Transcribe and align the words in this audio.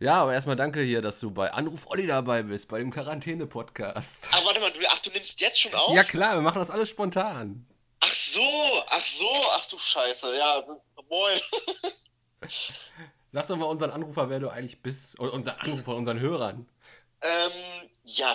Ja, 0.00 0.22
aber 0.22 0.32
erstmal 0.32 0.54
danke 0.54 0.80
hier, 0.80 1.02
dass 1.02 1.18
du 1.18 1.32
bei 1.32 1.52
Anruf 1.52 1.86
Olli 1.88 2.06
dabei 2.06 2.44
bist, 2.44 2.68
bei 2.68 2.78
dem 2.78 2.92
Quarantäne-Podcast. 2.92 4.28
Ach, 4.30 4.44
warte 4.44 4.60
mal, 4.60 4.70
du, 4.70 4.78
ach, 4.88 4.98
du 5.00 5.10
nimmst 5.10 5.40
jetzt 5.40 5.60
schon 5.60 5.74
auf? 5.74 5.92
Ja 5.92 6.04
klar, 6.04 6.36
wir 6.36 6.42
machen 6.42 6.60
das 6.60 6.70
alles 6.70 6.88
spontan. 6.88 7.66
Ach 7.98 8.08
so, 8.08 8.82
ach 8.86 9.04
so, 9.04 9.30
ach 9.54 9.66
du 9.66 9.76
Scheiße, 9.76 10.36
ja, 10.36 10.64
moin. 11.08 11.40
Sag 13.32 13.48
doch 13.48 13.56
mal 13.56 13.64
unseren 13.64 13.90
Anrufer, 13.90 14.30
wer 14.30 14.38
du 14.38 14.48
eigentlich 14.50 14.80
bist, 14.82 15.18
oder 15.18 15.32
unser 15.32 15.60
Anrufer, 15.60 15.96
unseren 15.96 16.20
Hörern. 16.20 16.68
Ähm, 17.20 17.90
ja, 18.04 18.32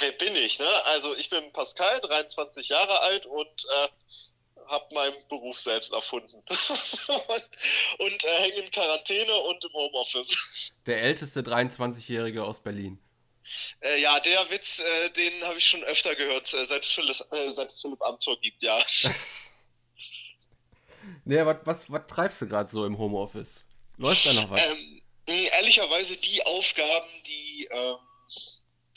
wer 0.00 0.12
bin 0.12 0.34
ich, 0.34 0.58
ne? 0.58 0.68
Also 0.86 1.14
ich 1.14 1.28
bin 1.28 1.52
Pascal, 1.52 2.00
23 2.00 2.70
Jahre 2.70 3.00
alt 3.02 3.26
und 3.26 3.46
äh, 3.46 3.88
habe 4.68 4.94
meinen 4.94 5.16
Beruf 5.28 5.60
selbst 5.60 5.92
erfunden. 5.92 6.36
und 7.98 8.24
äh, 8.24 8.40
hänge 8.40 8.60
in 8.60 8.70
Quarantäne 8.70 9.34
und 9.34 9.64
im 9.64 9.72
Homeoffice. 9.72 10.72
Der 10.86 11.02
älteste 11.02 11.40
23-Jährige 11.40 12.44
aus 12.44 12.62
Berlin. 12.62 12.98
Äh, 13.80 14.00
ja, 14.00 14.18
der 14.20 14.50
Witz, 14.50 14.78
äh, 14.78 15.10
den 15.10 15.44
habe 15.44 15.58
ich 15.58 15.68
schon 15.68 15.84
öfter 15.84 16.14
gehört, 16.14 16.52
äh, 16.52 16.66
seit, 16.66 16.84
Philipp, 16.84 17.16
äh, 17.32 17.48
seit 17.48 17.70
es 17.70 17.80
Philipp 17.80 18.02
Amthor 18.02 18.38
gibt, 18.40 18.62
ja. 18.62 18.78
nee, 21.24 21.44
was, 21.44 21.58
was, 21.64 21.90
was 21.90 22.02
treibst 22.08 22.42
du 22.42 22.48
gerade 22.48 22.70
so 22.70 22.84
im 22.84 22.98
Homeoffice? 22.98 23.64
Läuft 23.98 24.26
da 24.26 24.32
noch 24.32 24.50
was? 24.50 24.60
Ähm, 24.62 25.00
ehrlicherweise 25.26 26.16
die 26.16 26.44
Aufgaben, 26.44 27.08
die, 27.26 27.68
ähm, 27.70 27.96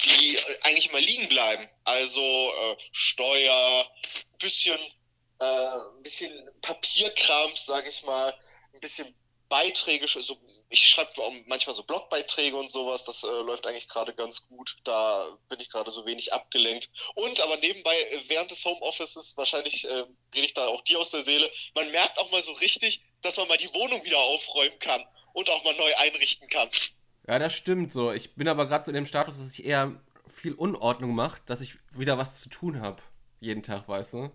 die 0.04 0.40
eigentlich 0.64 0.90
immer 0.90 1.00
liegen 1.00 1.30
bleiben. 1.30 1.68
Also 1.84 2.22
äh, 2.22 2.76
Steuer, 2.92 3.90
bisschen, 4.40 4.80
äh, 5.40 5.46
ein 5.46 6.04
bisschen 6.04 6.32
Papierkrams, 6.62 7.66
sage 7.66 7.90
ich 7.90 8.04
mal, 8.04 8.34
ein 8.74 8.80
bisschen 8.80 9.16
Beiträge, 9.50 10.08
so, 10.08 10.38
ich 10.70 10.80
schreibe 10.80 11.12
manchmal 11.48 11.76
so 11.76 11.84
Blogbeiträge 11.84 12.56
und 12.56 12.70
sowas, 12.70 13.04
das 13.04 13.24
äh, 13.24 13.28
läuft 13.28 13.66
eigentlich 13.66 13.90
gerade 13.90 14.14
ganz 14.14 14.48
gut. 14.48 14.78
Da 14.84 15.38
bin 15.50 15.60
ich 15.60 15.72
gerade 15.72 15.90
so 15.90 16.06
wenig 16.06 16.32
abgelenkt. 16.32 16.90
Und 17.16 17.42
aber 17.42 17.58
nebenbei, 17.58 18.00
äh, 18.00 18.22
während 18.28 18.52
des 18.52 18.64
Homeoffices, 18.64 19.36
wahrscheinlich 19.36 19.86
äh, 19.86 20.06
rede 20.36 20.46
ich 20.46 20.54
da 20.54 20.68
auch 20.68 20.82
dir 20.82 21.00
aus 21.00 21.10
der 21.10 21.24
Seele, 21.24 21.50
man 21.74 21.92
merkt 21.92 22.20
auch 22.20 22.32
mal 22.32 22.44
so 22.44 22.52
richtig, 22.54 23.02
dass 23.22 23.38
man 23.38 23.48
mal 23.48 23.58
die 23.58 23.74
Wohnung 23.74 24.04
wieder 24.04 24.20
aufräumen 24.20 24.78
kann 24.80 25.04
und 25.34 25.50
auch 25.50 25.64
mal 25.64 25.76
neu 25.76 25.96
einrichten 25.98 26.48
kann. 26.48 26.70
Ja, 27.28 27.40
das 27.40 27.54
stimmt 27.54 27.92
so. 27.92 28.12
Ich 28.12 28.36
bin 28.36 28.48
aber 28.48 28.68
gerade 28.68 28.86
so 28.86 28.92
in 28.92 28.96
dem 28.96 29.08
Status, 29.08 29.38
dass 29.38 29.52
ich 29.54 29.66
eher 29.66 30.00
viel 30.28 30.54
Unordnung 30.54 31.16
mache, 31.16 31.42
dass 31.48 31.62
ich 31.62 31.74
wieder 31.92 32.18
was 32.20 32.42
zu 32.42 32.50
tun 32.50 32.82
habe. 32.82 33.02
Jeden 33.40 33.64
Tag, 33.64 33.88
weißt 33.88 34.14
du? 34.14 34.32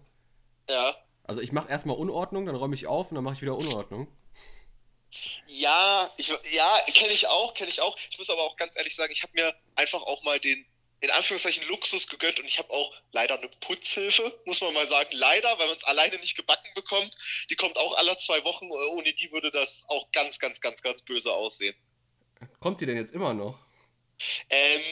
Ja. 0.68 0.96
Also 1.24 1.40
ich 1.40 1.52
mache 1.52 1.70
erstmal 1.70 1.96
Unordnung, 1.96 2.46
dann 2.46 2.54
räume 2.54 2.74
ich 2.74 2.86
auf 2.86 3.10
und 3.10 3.14
dann 3.14 3.24
mache 3.24 3.34
ich 3.34 3.42
wieder 3.42 3.56
Unordnung. 3.56 4.08
Ja, 5.46 6.12
ich, 6.16 6.32
ja, 6.52 6.80
kenne 6.92 7.12
ich 7.12 7.26
auch, 7.26 7.54
kenne 7.54 7.70
ich 7.70 7.80
auch. 7.80 7.96
Ich 8.10 8.18
muss 8.18 8.30
aber 8.30 8.42
auch 8.42 8.56
ganz 8.56 8.76
ehrlich 8.76 8.94
sagen, 8.94 9.12
ich 9.12 9.22
habe 9.22 9.32
mir 9.34 9.54
einfach 9.74 10.02
auch 10.02 10.22
mal 10.24 10.40
den, 10.40 10.66
in 11.00 11.10
Anführungszeichen, 11.10 11.66
Luxus 11.68 12.08
gegönnt 12.08 12.40
und 12.40 12.46
ich 12.46 12.58
habe 12.58 12.70
auch 12.70 12.92
leider 13.12 13.38
eine 13.38 13.48
Putzhilfe, 13.60 14.38
muss 14.44 14.60
man 14.60 14.74
mal 14.74 14.86
sagen. 14.86 15.10
Leider, 15.12 15.58
weil 15.58 15.68
man 15.68 15.76
es 15.76 15.84
alleine 15.84 16.16
nicht 16.16 16.36
gebacken 16.36 16.68
bekommt. 16.74 17.14
Die 17.48 17.56
kommt 17.56 17.76
auch 17.78 17.96
alle 17.96 18.16
zwei 18.18 18.42
Wochen. 18.44 18.70
Ohne 18.70 19.12
die 19.12 19.30
würde 19.30 19.50
das 19.50 19.84
auch 19.88 20.10
ganz, 20.12 20.38
ganz, 20.38 20.60
ganz, 20.60 20.82
ganz 20.82 21.02
böse 21.02 21.32
aussehen. 21.32 21.76
Kommt 22.60 22.80
die 22.80 22.86
denn 22.86 22.96
jetzt 22.96 23.14
immer 23.14 23.34
noch? 23.34 23.58
Ähm, 24.50 24.82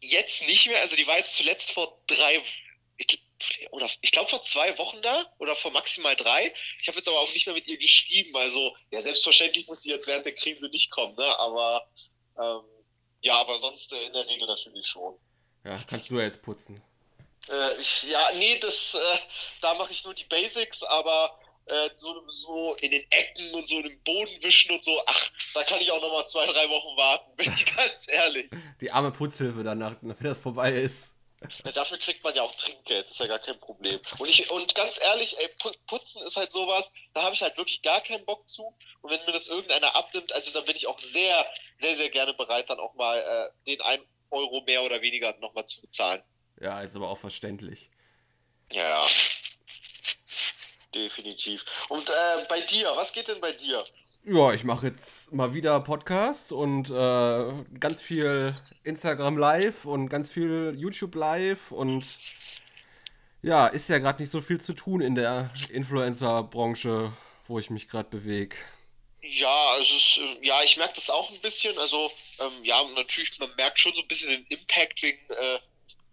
jetzt 0.00 0.42
nicht 0.42 0.66
mehr. 0.66 0.80
Also 0.80 0.96
die 0.96 1.06
war 1.06 1.16
jetzt 1.18 1.34
zuletzt 1.34 1.70
vor 1.72 2.00
drei, 2.06 2.40
ich, 2.96 3.22
oder 3.70 3.88
ich 4.00 4.12
glaube 4.12 4.28
vor 4.28 4.42
zwei 4.42 4.76
Wochen 4.78 5.00
da 5.02 5.24
oder 5.38 5.54
vor 5.54 5.70
maximal 5.70 6.16
drei. 6.16 6.52
Ich 6.78 6.88
habe 6.88 6.98
jetzt 6.98 7.08
aber 7.08 7.20
auch 7.20 7.32
nicht 7.32 7.46
mehr 7.46 7.54
mit 7.54 7.66
ihr 7.68 7.78
geschrieben. 7.78 8.36
Also 8.36 8.76
ja, 8.90 9.00
selbstverständlich 9.00 9.66
muss 9.66 9.82
sie 9.82 9.90
jetzt 9.90 10.06
während 10.06 10.26
der 10.26 10.34
Krise 10.34 10.68
nicht 10.68 10.90
kommen, 10.90 11.14
ne? 11.16 11.38
Aber 11.38 11.88
ähm, 12.40 12.62
ja, 13.20 13.34
aber 13.40 13.58
sonst 13.58 13.92
äh, 13.92 14.06
in 14.06 14.12
der 14.12 14.28
Regel 14.28 14.46
natürlich 14.46 14.86
schon. 14.86 15.18
Ja, 15.64 15.82
kannst 15.88 16.10
du 16.10 16.18
ja 16.18 16.24
jetzt 16.24 16.42
putzen. 16.42 16.82
Äh, 17.48 17.80
ich, 17.80 18.04
ja, 18.04 18.30
nee, 18.34 18.58
das, 18.58 18.94
äh, 18.94 19.18
da 19.60 19.74
mache 19.74 19.92
ich 19.92 20.04
nur 20.04 20.14
die 20.14 20.24
Basics, 20.24 20.82
aber 20.82 21.38
äh, 21.66 21.90
so, 21.94 22.22
so 22.30 22.74
in 22.80 22.90
den 22.90 23.02
Ecken 23.10 23.54
und 23.54 23.68
so 23.68 23.82
den 23.82 24.00
Boden 24.02 24.42
wischen 24.42 24.72
und 24.72 24.84
so, 24.84 25.00
ach, 25.06 25.30
da 25.54 25.62
kann 25.64 25.80
ich 25.80 25.90
auch 25.90 26.00
noch 26.00 26.12
mal 26.12 26.26
zwei, 26.26 26.46
drei 26.46 26.68
Wochen 26.68 26.96
warten, 26.96 27.36
bin 27.36 27.52
ich 27.52 27.66
ganz 27.76 28.06
ehrlich. 28.06 28.50
Die 28.80 28.90
arme 28.90 29.10
Putzhilfe 29.10 29.62
danach, 29.62 29.96
wenn 30.00 30.16
das 30.20 30.38
vorbei 30.38 30.72
ist. 30.72 31.14
Ja, 31.64 31.72
dafür 31.72 31.98
kriegt 31.98 32.24
man 32.24 32.34
ja 32.34 32.42
auch 32.42 32.54
Trinkgeld, 32.54 33.04
das 33.04 33.12
ist 33.12 33.20
ja 33.20 33.26
gar 33.26 33.38
kein 33.38 33.58
Problem. 33.60 34.00
Und 34.18 34.28
ich 34.28 34.50
und 34.50 34.74
ganz 34.74 34.98
ehrlich, 35.00 35.38
ey, 35.38 35.48
putzen 35.86 36.20
ist 36.22 36.36
halt 36.36 36.50
sowas, 36.50 36.90
da 37.14 37.22
habe 37.22 37.34
ich 37.34 37.42
halt 37.42 37.56
wirklich 37.56 37.80
gar 37.82 38.00
keinen 38.00 38.24
Bock 38.24 38.48
zu. 38.48 38.74
Und 39.02 39.10
wenn 39.10 39.24
mir 39.24 39.32
das 39.32 39.46
irgendeiner 39.46 39.94
abnimmt, 39.94 40.32
also 40.32 40.50
dann 40.50 40.64
bin 40.64 40.74
ich 40.74 40.88
auch 40.88 40.98
sehr, 40.98 41.46
sehr, 41.76 41.94
sehr 41.96 42.10
gerne 42.10 42.34
bereit, 42.34 42.68
dann 42.70 42.80
auch 42.80 42.94
mal 42.94 43.18
äh, 43.18 43.66
den 43.66 43.80
einen 43.82 44.04
Euro 44.30 44.62
mehr 44.62 44.82
oder 44.82 45.00
weniger 45.00 45.36
nochmal 45.38 45.66
zu 45.66 45.80
bezahlen. 45.80 46.22
Ja, 46.60 46.80
ist 46.80 46.96
aber 46.96 47.08
auch 47.08 47.18
verständlich. 47.18 47.88
Ja, 48.72 48.88
ja. 48.88 49.06
Definitiv. 50.94 51.64
Und 51.88 52.08
äh, 52.08 52.46
bei 52.48 52.60
dir, 52.62 52.90
was 52.96 53.12
geht 53.12 53.28
denn 53.28 53.40
bei 53.40 53.52
dir? 53.52 53.84
Ja, 54.24 54.52
ich 54.52 54.64
mache 54.64 54.88
jetzt 54.88 55.32
mal 55.32 55.54
wieder 55.54 55.80
Podcast 55.80 56.52
und 56.52 56.90
äh, 56.90 57.78
ganz 57.78 58.02
viel 58.02 58.54
Instagram 58.84 59.38
Live 59.38 59.84
und 59.84 60.08
ganz 60.08 60.30
viel 60.30 60.74
YouTube 60.76 61.14
Live 61.14 61.72
und 61.72 62.04
ja, 63.42 63.68
ist 63.68 63.88
ja 63.88 63.98
gerade 63.98 64.22
nicht 64.22 64.32
so 64.32 64.40
viel 64.40 64.60
zu 64.60 64.74
tun 64.74 65.00
in 65.00 65.14
der 65.14 65.50
Influencer-Branche, 65.70 67.12
wo 67.46 67.58
ich 67.58 67.70
mich 67.70 67.88
gerade 67.88 68.10
bewege. 68.10 68.56
Ja, 69.22 69.76
es, 69.80 70.18
äh, 70.18 70.46
ja, 70.46 70.62
ich 70.62 70.76
merke 70.76 70.94
das 70.94 71.08
auch 71.08 71.30
ein 71.30 71.40
bisschen. 71.40 71.78
Also 71.78 72.10
ähm, 72.40 72.64
ja, 72.64 72.82
natürlich, 72.96 73.38
man 73.38 73.54
merkt 73.56 73.78
schon 73.78 73.94
so 73.94 74.02
ein 74.02 74.08
bisschen 74.08 74.30
den 74.30 74.46
Impact 74.46 75.02
wegen, 75.02 75.30
äh, 75.30 75.58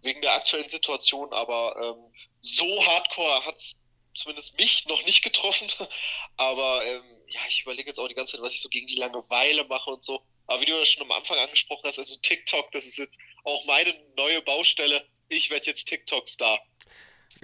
wegen 0.02 0.22
der 0.22 0.34
aktuellen 0.34 0.68
Situation, 0.68 1.32
aber 1.32 1.76
ähm, 1.82 2.12
so 2.40 2.86
hardcore 2.86 3.44
hat 3.44 3.56
es 3.56 3.74
zumindest 4.16 4.56
mich 4.58 4.86
noch 4.86 5.04
nicht 5.06 5.22
getroffen. 5.22 5.70
Aber 6.36 6.84
ähm, 6.84 7.02
ja, 7.28 7.40
ich 7.48 7.62
überlege 7.62 7.88
jetzt 7.88 7.98
auch 7.98 8.08
die 8.08 8.14
ganze 8.14 8.32
Zeit, 8.32 8.42
was 8.42 8.54
ich 8.54 8.60
so 8.60 8.68
gegen 8.68 8.86
die 8.86 8.96
Langeweile 8.96 9.64
mache 9.64 9.90
und 9.90 10.04
so. 10.04 10.22
Aber 10.46 10.60
wie 10.60 10.66
du 10.66 10.78
das 10.78 10.88
schon 10.88 11.02
am 11.02 11.12
Anfang 11.12 11.38
angesprochen 11.38 11.82
hast, 11.84 11.98
also 11.98 12.16
TikTok, 12.16 12.70
das 12.72 12.84
ist 12.84 12.98
jetzt 12.98 13.18
auch 13.44 13.64
meine 13.66 13.94
neue 14.16 14.42
Baustelle. 14.42 15.06
Ich 15.28 15.50
werde 15.50 15.66
jetzt 15.66 15.86
TikTok-Star. 15.86 16.60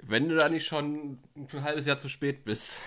Wenn 0.03 0.29
du 0.29 0.35
da 0.35 0.49
nicht 0.49 0.65
schon 0.65 1.21
ein 1.35 1.63
halbes 1.63 1.85
Jahr 1.85 1.97
zu 1.97 2.09
spät 2.09 2.45
bist. 2.45 2.77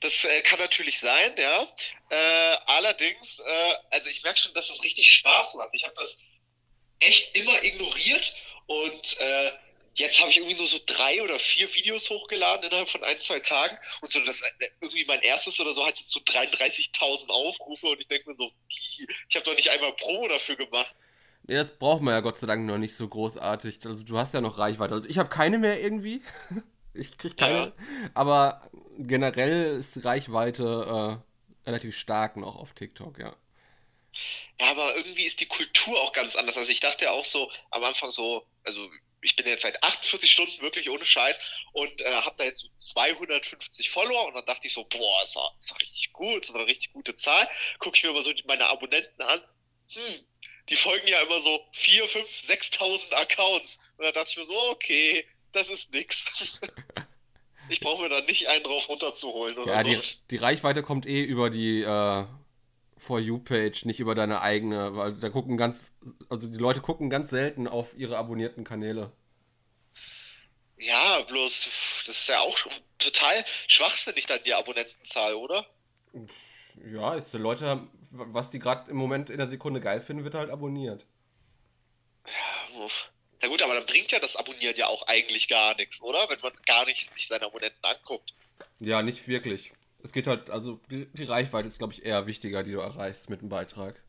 Das 0.00 0.24
äh, 0.24 0.40
kann 0.42 0.58
natürlich 0.58 0.98
sein, 0.98 1.34
ja. 1.36 1.68
Äh, 2.08 2.56
allerdings, 2.66 3.38
äh, 3.38 3.74
also 3.90 4.08
ich 4.08 4.22
merke 4.22 4.40
schon, 4.40 4.54
dass 4.54 4.68
das 4.68 4.82
richtig 4.82 5.12
Spaß 5.12 5.54
macht. 5.54 5.68
Ich 5.72 5.84
habe 5.84 5.94
das 5.94 6.18
echt 7.00 7.36
immer 7.36 7.62
ignoriert 7.62 8.34
und 8.66 9.16
äh, 9.20 9.52
jetzt 9.94 10.20
habe 10.20 10.30
ich 10.30 10.38
irgendwie 10.38 10.56
nur 10.56 10.66
so 10.66 10.78
drei 10.86 11.22
oder 11.22 11.38
vier 11.38 11.72
Videos 11.74 12.08
hochgeladen 12.08 12.66
innerhalb 12.66 12.88
von 12.88 13.02
ein, 13.04 13.18
zwei 13.18 13.40
Tagen 13.40 13.76
und 14.00 14.10
so 14.10 14.20
das 14.24 14.40
äh, 14.40 14.68
irgendwie 14.80 15.04
mein 15.04 15.20
erstes 15.20 15.60
oder 15.60 15.72
so 15.72 15.84
hat 15.84 15.98
jetzt 15.98 16.10
so 16.10 16.20
33.000 16.20 17.28
Aufrufe 17.28 17.88
und 17.88 18.00
ich 18.00 18.08
denke 18.08 18.28
mir 18.30 18.34
so, 18.34 18.50
ich 18.68 19.06
habe 19.34 19.44
doch 19.44 19.54
nicht 19.54 19.70
einmal 19.70 19.92
Pro 19.94 20.26
dafür 20.28 20.56
gemacht. 20.56 20.94
Nee, 21.44 21.54
das 21.54 21.76
braucht 21.76 22.02
man 22.02 22.14
ja 22.14 22.20
Gott 22.20 22.38
sei 22.38 22.46
Dank 22.46 22.66
noch 22.66 22.78
nicht 22.78 22.94
so 22.94 23.08
großartig. 23.08 23.80
Also 23.84 24.04
du 24.04 24.16
hast 24.16 24.32
ja 24.32 24.40
noch 24.40 24.58
Reichweite. 24.58 24.94
Also 24.94 25.08
ich 25.08 25.18
habe 25.18 25.28
keine 25.28 25.58
mehr 25.58 25.80
irgendwie. 25.80 26.22
ich 26.94 27.18
kriege 27.18 27.34
keine. 27.34 27.58
Ja. 27.58 27.72
Aber 28.14 28.70
generell 28.98 29.78
ist 29.78 30.04
Reichweite 30.04 31.20
äh, 31.64 31.68
relativ 31.68 31.96
stark 31.96 32.36
noch 32.36 32.56
auf 32.56 32.74
TikTok, 32.74 33.18
ja. 33.18 33.34
Ja, 34.60 34.70
aber 34.70 34.94
irgendwie 34.96 35.24
ist 35.24 35.40
die 35.40 35.46
Kultur 35.46 36.00
auch 36.00 36.12
ganz 36.12 36.36
anders. 36.36 36.56
Also 36.56 36.70
ich 36.70 36.80
dachte 36.80 37.06
ja 37.06 37.10
auch 37.10 37.24
so 37.24 37.50
am 37.70 37.82
Anfang 37.82 38.10
so, 38.10 38.46
also 38.64 38.88
ich 39.22 39.36
bin 39.36 39.46
jetzt 39.46 39.62
seit 39.62 39.82
48 39.82 40.30
Stunden 40.30 40.62
wirklich 40.62 40.90
ohne 40.90 41.04
Scheiß 41.04 41.38
und 41.72 42.00
äh, 42.02 42.12
habe 42.12 42.34
da 42.36 42.44
jetzt 42.44 42.60
so 42.60 42.68
250 42.76 43.90
Follower 43.90 44.26
und 44.26 44.34
dann 44.34 44.44
dachte 44.46 44.66
ich 44.66 44.72
so, 44.72 44.84
boah, 44.84 45.22
ist 45.22 45.36
doch, 45.36 45.54
ist 45.58 45.70
doch 45.70 45.80
richtig 45.80 46.12
gut, 46.12 46.42
ist 46.42 46.50
doch 46.50 46.56
eine 46.56 46.66
richtig 46.66 46.92
gute 46.92 47.14
Zahl. 47.14 47.48
Gucke 47.78 47.96
ich 47.96 48.02
mir 48.04 48.12
mal 48.12 48.22
so 48.22 48.32
meine 48.46 48.66
Abonnenten 48.66 49.22
an. 49.22 49.40
Hm, 49.92 50.26
die 50.68 50.76
folgen 50.76 51.06
ja 51.06 51.20
immer 51.22 51.40
so 51.40 51.64
4, 51.72 52.06
5, 52.06 52.28
6.000 52.48 53.12
Accounts. 53.14 53.78
Und 53.96 54.04
dann 54.04 54.14
dachte 54.14 54.30
ich 54.30 54.36
mir 54.36 54.44
so, 54.44 54.70
okay, 54.70 55.24
das 55.52 55.68
ist 55.68 55.92
nix. 55.92 56.24
ich 57.68 57.80
brauche 57.80 58.02
mir 58.02 58.08
da 58.08 58.20
nicht 58.22 58.48
einen 58.48 58.64
drauf 58.64 58.88
runterzuholen 58.88 59.56
oder 59.58 59.72
ja, 59.72 59.82
so. 59.82 59.88
Die, 59.88 60.00
die 60.30 60.36
Reichweite 60.36 60.82
kommt 60.82 61.06
eh 61.06 61.22
über 61.22 61.50
die 61.50 61.82
äh, 61.82 62.24
For 62.98 63.18
You-Page, 63.18 63.84
nicht 63.84 64.00
über 64.00 64.14
deine 64.14 64.40
eigene, 64.40 64.96
weil 64.96 65.14
da 65.14 65.28
gucken 65.28 65.56
ganz, 65.56 65.92
also 66.28 66.46
die 66.46 66.58
Leute 66.58 66.80
gucken 66.80 67.10
ganz 67.10 67.30
selten 67.30 67.66
auf 67.66 67.96
ihre 67.96 68.16
abonnierten 68.16 68.64
Kanäle. 68.64 69.12
Ja, 70.78 71.20
bloß, 71.20 71.68
das 72.06 72.16
ist 72.16 72.28
ja 72.28 72.40
auch 72.40 72.58
total 72.98 73.44
schwachsinnig 73.68 74.26
dann 74.26 74.42
die 74.44 74.54
Abonnentenzahl, 74.54 75.34
oder? 75.34 75.66
Ja, 76.84 77.14
ist 77.14 77.32
die 77.32 77.38
Leute, 77.38 77.86
was 78.10 78.50
die 78.50 78.58
gerade 78.58 78.90
im 78.90 78.96
Moment 78.96 79.30
in 79.30 79.38
der 79.38 79.46
Sekunde 79.46 79.80
geil 79.80 80.00
finden, 80.00 80.24
wird 80.24 80.34
halt 80.34 80.50
abonniert. 80.50 81.06
Ja, 82.26 82.88
na 83.42 83.48
gut, 83.48 83.60
aber 83.60 83.74
dann 83.74 83.86
bringt 83.86 84.12
ja 84.12 84.20
das 84.20 84.36
Abonnieren 84.36 84.76
ja 84.76 84.86
auch 84.86 85.06
eigentlich 85.08 85.48
gar 85.48 85.74
nichts, 85.74 86.00
oder? 86.00 86.28
Wenn 86.30 86.38
man 86.40 86.52
gar 86.64 86.84
nicht 86.86 87.12
sich 87.12 87.26
seine 87.26 87.46
Abonnenten 87.46 87.84
anguckt. 87.84 88.34
Ja, 88.78 89.02
nicht 89.02 89.26
wirklich. 89.26 89.72
Es 90.04 90.12
geht 90.12 90.28
halt, 90.28 90.48
also 90.48 90.80
die, 90.90 91.06
die 91.12 91.24
Reichweite 91.24 91.66
ist, 91.66 91.78
glaube 91.78 91.92
ich, 91.92 92.04
eher 92.04 92.26
wichtiger, 92.26 92.62
die 92.62 92.72
du 92.72 92.78
erreichst 92.78 93.30
mit 93.30 93.40
dem 93.40 93.48
Beitrag. 93.48 94.00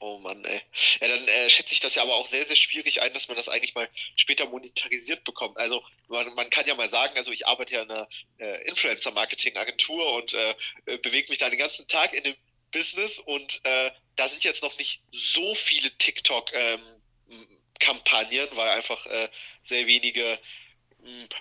Oh 0.00 0.18
Mann, 0.18 0.44
ey. 0.44 0.60
Ja, 1.00 1.08
dann 1.08 1.26
äh, 1.26 1.50
schätze 1.50 1.72
ich 1.72 1.80
das 1.80 1.96
ja 1.96 2.02
aber 2.02 2.14
auch 2.14 2.28
sehr, 2.28 2.44
sehr 2.44 2.54
schwierig 2.54 3.02
ein, 3.02 3.12
dass 3.14 3.26
man 3.26 3.36
das 3.36 3.48
eigentlich 3.48 3.74
mal 3.74 3.88
später 4.14 4.46
monetarisiert 4.46 5.24
bekommt. 5.24 5.58
Also 5.58 5.82
man, 6.06 6.32
man 6.34 6.50
kann 6.50 6.66
ja 6.66 6.76
mal 6.76 6.88
sagen, 6.88 7.16
also 7.16 7.32
ich 7.32 7.48
arbeite 7.48 7.74
ja 7.74 7.82
in 7.82 7.90
einer 7.90 8.08
äh, 8.38 8.64
Influencer-Marketing-Agentur 8.68 10.12
und 10.14 10.34
äh, 10.34 10.54
bewege 10.98 11.30
mich 11.30 11.38
da 11.38 11.50
den 11.50 11.58
ganzen 11.58 11.88
Tag 11.88 12.14
in 12.14 12.22
dem 12.22 12.36
Business 12.70 13.18
und 13.18 13.60
äh, 13.64 13.90
da 14.14 14.28
sind 14.28 14.44
jetzt 14.44 14.62
noch 14.62 14.78
nicht 14.78 15.00
so 15.10 15.56
viele 15.56 15.90
TikTok-Kampagnen, 15.98 18.48
ähm, 18.50 18.56
weil 18.56 18.68
einfach 18.68 19.04
äh, 19.06 19.28
sehr 19.62 19.88
wenige 19.88 20.38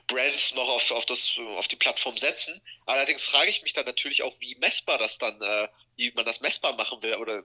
Brands 0.07 0.54
noch 0.54 0.69
auf, 0.69 0.92
auf, 0.92 1.06
das, 1.06 1.38
auf 1.38 1.68
die 1.68 1.75
Plattform 1.75 2.18
setzen. 2.18 2.59
Allerdings 2.86 3.24
frage 3.24 3.50
ich 3.50 3.63
mich 3.63 3.74
dann 3.74 3.86
natürlich 3.86 4.24
auch, 4.24 4.36
wie 4.39 4.56
messbar 4.56 4.98
das 4.98 5.18
dann, 5.18 5.42
äh, 5.42 5.68
wie 5.95 6.12
man 6.12 6.25
das 6.25 6.42
messbar 6.42 6.74
machen 6.74 7.01
will 7.04 7.15
oder 7.15 7.44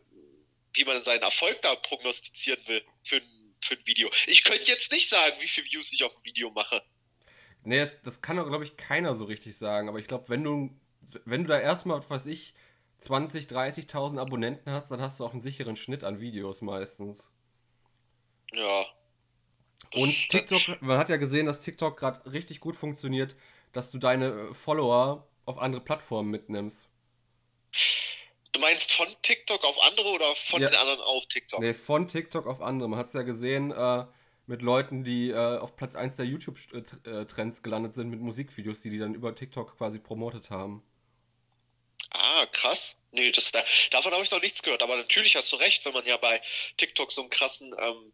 wie 0.75 0.85
man 0.85 1.03
seinen 1.03 1.23
Erfolg 1.23 1.61
da 1.63 1.75
prognostizieren 1.77 2.61
will 2.67 2.83
für 3.05 3.17
ein, 3.17 3.55
für 3.61 3.75
ein 3.75 3.87
Video. 3.87 4.11
Ich 4.27 4.45
könnte 4.45 4.65
jetzt 4.65 4.91
nicht 4.93 5.09
sagen, 5.09 5.37
wie 5.41 5.49
viele 5.49 5.67
Views 5.71 5.93
ich 5.93 6.05
auf 6.05 6.17
ein 6.17 6.25
Video 6.25 6.51
mache. 6.51 6.83
Nee, 7.65 7.79
das, 7.79 8.01
das 8.03 8.21
kann 8.21 8.37
doch, 8.37 8.49
glaube 8.49 8.65
ich, 8.65 8.77
keiner 8.77 9.15
so 9.15 9.25
richtig 9.25 9.57
sagen. 9.57 9.89
Aber 9.89 9.99
ich 9.99 10.07
glaube, 10.07 10.29
wenn 10.29 10.43
du, 10.43 10.71
wenn 11.25 11.45
du 11.45 11.49
da 11.49 11.61
erstmal, 11.61 12.01
was 12.01 12.11
weiß 12.11 12.27
ich, 12.27 12.55
20, 13.01 13.47
30.000 13.47 14.19
Abonnenten 14.19 14.71
hast, 14.71 14.91
dann 14.91 15.01
hast 15.01 15.19
du 15.21 15.25
auch 15.25 15.33
einen 15.33 15.41
sicheren 15.41 15.77
Schnitt 15.77 16.05
an 16.05 16.21
Videos 16.21 16.63
meistens. 16.63 17.31
Ja. 18.53 18.87
Und 19.95 20.29
TikTok, 20.31 20.81
man 20.81 20.99
hat 20.99 21.09
ja 21.09 21.17
gesehen, 21.17 21.47
dass 21.47 21.61
TikTok 21.61 21.99
gerade 21.99 22.33
richtig 22.33 22.61
gut 22.61 22.77
funktioniert, 22.77 23.37
dass 23.73 23.91
du 23.91 23.99
deine 23.99 24.55
Follower 24.55 25.29
auf 25.45 25.59
andere 25.59 25.83
Plattformen 25.83 26.31
mitnimmst. 26.31 26.89
Du 28.52 28.60
meinst 28.60 28.93
von 28.93 29.08
TikTok 29.22 29.64
auf 29.64 29.82
andere 29.82 30.08
oder 30.08 30.37
von 30.37 30.60
ja. 30.60 30.69
den 30.69 30.78
anderen 30.78 31.00
auf 31.00 31.26
TikTok? 31.26 31.60
Nee, 31.60 31.75
von 31.75 32.06
TikTok 32.06 32.46
auf 32.46 32.60
andere. 32.60 32.88
Man 32.88 32.99
hat 32.99 33.06
es 33.06 33.14
ja 33.14 33.22
gesehen 33.22 33.72
äh, 33.72 34.04
mit 34.46 34.60
Leuten, 34.60 35.04
die 35.04 35.31
äh, 35.31 35.58
auf 35.58 35.75
Platz 35.76 35.94
1 35.94 36.16
der 36.16 36.26
YouTube-Trends 36.26 37.62
gelandet 37.62 37.94
sind 37.94 38.10
mit 38.10 38.20
Musikvideos, 38.20 38.81
die 38.82 38.90
die 38.90 38.99
dann 38.99 39.14
über 39.14 39.34
TikTok 39.34 39.78
quasi 39.78 39.99
promotet 39.99 40.50
haben. 40.50 40.82
Ah, 42.10 42.44
krass. 42.52 42.96
Nee, 43.12 43.31
das, 43.31 43.52
davon 43.90 44.12
habe 44.12 44.22
ich 44.22 44.31
noch 44.31 44.43
nichts 44.43 44.62
gehört. 44.62 44.82
Aber 44.82 44.96
natürlich 44.96 45.34
hast 45.34 45.50
du 45.50 45.56
recht, 45.56 45.84
wenn 45.87 45.94
man 45.94 46.04
ja 46.06 46.19
bei 46.19 46.43
TikTok 46.76 47.10
so 47.10 47.22
einen 47.22 47.31
krassen, 47.31 47.75
ähm, 47.78 48.12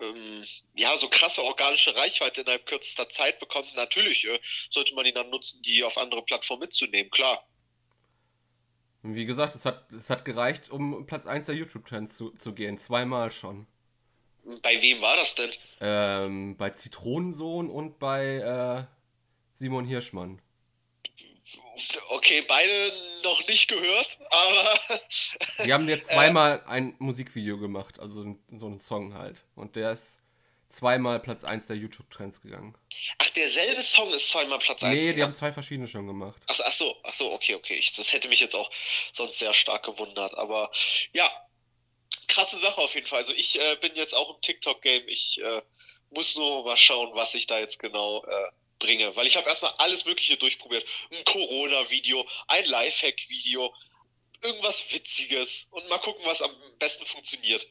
ähm, 0.00 0.44
ja, 0.74 0.96
so 0.96 1.08
krasse 1.10 1.42
organische 1.42 1.94
Reichweite 1.94 2.40
innerhalb 2.40 2.64
kürzester 2.64 3.10
Zeit 3.10 3.40
bekommt, 3.40 3.74
natürlich 3.76 4.26
äh, 4.26 4.38
sollte 4.70 4.94
man 4.94 5.04
ihn 5.04 5.14
dann 5.14 5.28
nutzen, 5.28 5.60
die 5.62 5.84
auf 5.84 5.98
andere 5.98 6.22
Plattformen 6.22 6.60
mitzunehmen, 6.60 7.10
klar. 7.10 7.46
Wie 9.14 9.26
gesagt, 9.26 9.54
es 9.54 9.64
hat, 9.64 9.90
es 9.92 10.10
hat 10.10 10.24
gereicht, 10.24 10.70
um 10.70 11.06
Platz 11.06 11.26
1 11.26 11.46
der 11.46 11.54
YouTube-Trends 11.54 12.16
zu, 12.16 12.30
zu 12.30 12.52
gehen. 12.52 12.78
Zweimal 12.78 13.30
schon. 13.30 13.66
Bei 14.62 14.80
wem 14.80 15.00
war 15.00 15.16
das 15.16 15.34
denn? 15.34 15.50
Ähm, 15.80 16.56
bei 16.56 16.70
Zitronensohn 16.70 17.68
und 17.68 17.98
bei 17.98 18.36
äh, 18.36 18.84
Simon 19.54 19.84
Hirschmann. 19.84 20.40
Okay, 22.10 22.44
beide 22.46 22.92
noch 23.22 23.46
nicht 23.48 23.68
gehört, 23.68 24.18
aber. 24.30 24.80
Die 25.64 25.72
haben 25.72 25.88
jetzt 25.88 26.08
zweimal 26.10 26.62
äh, 26.66 26.70
ein 26.70 26.94
Musikvideo 26.98 27.58
gemacht, 27.58 27.98
also 27.98 28.36
so 28.50 28.66
einen 28.66 28.80
Song 28.80 29.14
halt. 29.14 29.44
Und 29.54 29.76
der 29.76 29.92
ist 29.92 30.20
zweimal 30.68 31.20
Platz 31.20 31.44
1 31.44 31.66
der 31.66 31.76
YouTube-Trends 31.76 32.40
gegangen. 32.42 32.76
Ach, 33.18 33.30
derselbe 33.30 33.82
Song 33.82 34.10
ist 34.10 34.30
zweimal 34.30 34.58
Platz 34.58 34.82
1 34.82 34.92
Nee, 34.94 35.00
gegangen. 35.00 35.16
die 35.16 35.22
haben 35.22 35.34
zwei 35.34 35.52
verschiedene 35.52 35.88
schon 35.88 36.06
gemacht. 36.06 36.40
Ach, 36.48 36.60
ach 36.64 36.72
so, 36.72 36.96
ach 37.04 37.12
so, 37.12 37.32
okay, 37.32 37.54
okay. 37.54 37.74
Ich, 37.74 37.92
das 37.92 38.12
hätte 38.12 38.28
mich 38.28 38.40
jetzt 38.40 38.54
auch 38.54 38.70
sonst 39.12 39.38
sehr 39.38 39.54
stark 39.54 39.84
gewundert. 39.84 40.36
Aber 40.36 40.70
ja, 41.12 41.30
krasse 42.28 42.58
Sache 42.58 42.80
auf 42.80 42.94
jeden 42.94 43.06
Fall. 43.06 43.20
Also 43.20 43.32
ich 43.32 43.58
äh, 43.60 43.76
bin 43.80 43.94
jetzt 43.94 44.14
auch 44.14 44.34
im 44.34 44.40
TikTok-Game. 44.40 45.08
Ich 45.08 45.40
äh, 45.42 45.62
muss 46.10 46.36
nur 46.36 46.64
mal 46.64 46.76
schauen, 46.76 47.10
was 47.14 47.34
ich 47.34 47.46
da 47.46 47.58
jetzt 47.58 47.78
genau 47.78 48.24
äh, 48.24 48.50
bringe. 48.78 49.14
Weil 49.16 49.26
ich 49.26 49.36
habe 49.36 49.48
erstmal 49.48 49.72
alles 49.78 50.04
Mögliche 50.04 50.36
durchprobiert. 50.36 50.84
Ein 51.10 51.24
Corona-Video, 51.24 52.26
ein 52.48 52.64
Lifehack-Video, 52.64 53.74
irgendwas 54.42 54.84
Witziges. 54.92 55.66
Und 55.70 55.88
mal 55.88 55.98
gucken, 55.98 56.24
was 56.26 56.42
am 56.42 56.50
besten 56.78 57.04
funktioniert. 57.06 57.66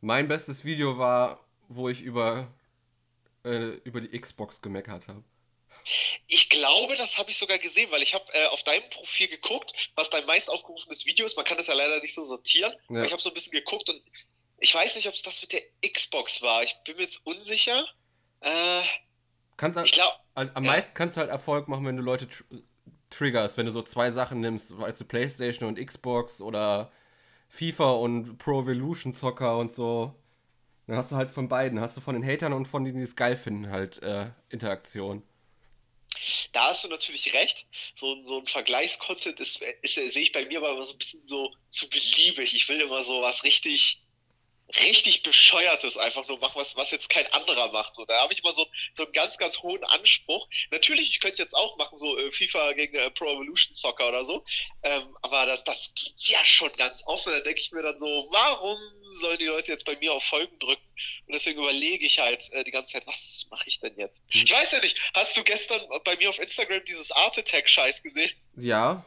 Mein 0.00 0.28
bestes 0.28 0.64
Video 0.64 0.98
war 0.98 1.45
wo 1.68 1.88
ich 1.88 2.02
über, 2.02 2.52
äh, 3.44 3.78
über 3.84 4.00
die 4.00 4.18
Xbox 4.18 4.60
gemeckert 4.60 5.08
habe. 5.08 5.22
Ich 6.26 6.48
glaube, 6.48 6.96
das 6.96 7.16
habe 7.16 7.30
ich 7.30 7.38
sogar 7.38 7.58
gesehen, 7.58 7.90
weil 7.92 8.02
ich 8.02 8.14
habe 8.14 8.24
äh, 8.32 8.46
auf 8.46 8.62
deinem 8.64 8.88
Profil 8.90 9.28
geguckt, 9.28 9.72
was 9.94 10.10
dein 10.10 10.26
meist 10.26 10.50
aufgerufenes 10.50 11.06
Video 11.06 11.24
ist. 11.24 11.36
Man 11.36 11.44
kann 11.44 11.56
das 11.56 11.68
ja 11.68 11.74
leider 11.74 12.00
nicht 12.00 12.14
so 12.14 12.24
sortieren. 12.24 12.74
Ja. 12.88 13.04
ich 13.04 13.12
habe 13.12 13.22
so 13.22 13.30
ein 13.30 13.34
bisschen 13.34 13.52
geguckt 13.52 13.88
und 13.88 14.02
ich 14.58 14.74
weiß 14.74 14.96
nicht, 14.96 15.06
ob 15.06 15.14
es 15.14 15.22
das 15.22 15.40
mit 15.42 15.52
der 15.52 15.62
Xbox 15.88 16.42
war. 16.42 16.62
Ich 16.64 16.74
bin 16.84 16.96
mir 16.96 17.02
jetzt 17.02 17.20
unsicher. 17.24 17.86
Äh, 18.40 18.82
kannst 19.56 19.76
halt, 19.76 19.92
glaub, 19.92 20.18
am 20.34 20.50
ja. 20.54 20.60
meisten 20.60 20.94
kannst 20.94 21.16
du 21.16 21.20
halt 21.20 21.30
Erfolg 21.30 21.68
machen, 21.68 21.86
wenn 21.86 21.96
du 21.96 22.02
Leute 22.02 22.28
tr 22.28 22.44
triggerst, 23.08 23.56
wenn 23.56 23.66
du 23.66 23.72
so 23.72 23.82
zwei 23.82 24.10
Sachen 24.10 24.40
nimmst, 24.40 24.76
weißt 24.76 25.00
du, 25.00 25.04
Playstation 25.04 25.68
und 25.68 25.78
Xbox 25.78 26.40
oder 26.40 26.90
FIFA 27.48 27.92
und 27.92 28.38
Pro 28.38 28.62
Evolution 28.62 29.14
Zocker 29.14 29.58
und 29.58 29.70
so. 29.70 30.12
Dann 30.86 30.96
hast 30.96 31.10
du 31.10 31.16
halt 31.16 31.30
von 31.30 31.48
beiden, 31.48 31.80
hast 31.80 31.96
du 31.96 32.00
von 32.00 32.14
den 32.14 32.24
Hatern 32.24 32.52
und 32.52 32.66
von 32.66 32.84
denen, 32.84 32.98
die 32.98 33.02
es 33.02 33.16
geil 33.16 33.36
finden, 33.36 33.70
halt 33.70 34.02
äh, 34.02 34.30
Interaktion. 34.50 35.22
Da 36.52 36.68
hast 36.68 36.84
du 36.84 36.88
natürlich 36.88 37.34
recht. 37.34 37.66
So, 37.94 38.22
so 38.22 38.38
ein 38.38 38.46
Vergleichscontent 38.46 39.38
ist, 39.40 39.60
ist, 39.82 39.94
sehe 39.94 40.22
ich 40.22 40.32
bei 40.32 40.44
mir 40.46 40.58
aber 40.58 40.72
immer 40.72 40.84
so 40.84 40.92
ein 40.92 40.98
bisschen 40.98 41.26
so 41.26 41.52
zu 41.70 41.88
beliebig. 41.88 42.54
Ich 42.54 42.68
will 42.68 42.80
immer 42.80 43.02
so 43.02 43.20
was 43.20 43.44
richtig 43.44 44.00
richtig 44.80 45.22
bescheuertes 45.22 45.96
einfach 45.96 46.26
nur 46.28 46.38
machen, 46.38 46.60
was, 46.60 46.74
was 46.76 46.90
jetzt 46.90 47.08
kein 47.08 47.26
anderer 47.32 47.70
macht. 47.70 47.94
So, 47.94 48.04
da 48.04 48.20
habe 48.20 48.32
ich 48.32 48.40
immer 48.40 48.52
so, 48.52 48.66
so 48.92 49.04
einen 49.04 49.12
ganz, 49.12 49.38
ganz 49.38 49.58
hohen 49.58 49.84
Anspruch. 49.84 50.48
Natürlich, 50.72 51.10
ich 51.10 51.20
könnte 51.20 51.40
jetzt 51.40 51.54
auch 51.54 51.76
machen, 51.78 51.96
so 51.96 52.18
äh, 52.18 52.32
FIFA 52.32 52.72
gegen 52.72 52.96
äh, 52.96 53.10
Pro 53.10 53.26
Evolution 53.26 53.72
Soccer 53.72 54.08
oder 54.08 54.24
so. 54.24 54.44
Ähm, 54.82 55.16
aber 55.22 55.46
das, 55.46 55.62
das 55.64 55.92
geht 55.94 56.14
ja 56.16 56.44
schon 56.44 56.72
ganz 56.72 57.02
oft. 57.06 57.26
Und 57.26 57.34
da 57.34 57.40
denke 57.40 57.60
ich 57.60 57.70
mir 57.70 57.82
dann 57.82 57.98
so, 57.98 58.28
warum 58.30 58.78
sollen 59.18 59.38
die 59.38 59.46
Leute 59.46 59.72
jetzt 59.72 59.84
bei 59.84 59.96
mir 59.96 60.12
auf 60.12 60.24
Folgen 60.24 60.58
drücken? 60.58 60.82
Und 61.26 61.34
deswegen 61.34 61.60
überlege 61.60 62.06
ich 62.06 62.18
halt 62.18 62.48
äh, 62.52 62.64
die 62.64 62.70
ganze 62.70 62.92
Zeit, 62.92 63.06
was 63.06 63.46
mache 63.50 63.68
ich 63.68 63.80
denn 63.80 63.96
jetzt? 63.96 64.22
Ich 64.30 64.50
weiß 64.50 64.72
ja 64.72 64.80
nicht, 64.80 64.98
hast 65.14 65.36
du 65.36 65.42
gestern 65.42 65.80
bei 66.04 66.16
mir 66.16 66.28
auf 66.28 66.38
Instagram 66.38 66.84
dieses 66.84 67.10
Art 67.12 67.38
Attack-Scheiß 67.38 68.02
gesehen? 68.02 68.30
Ja. 68.56 69.04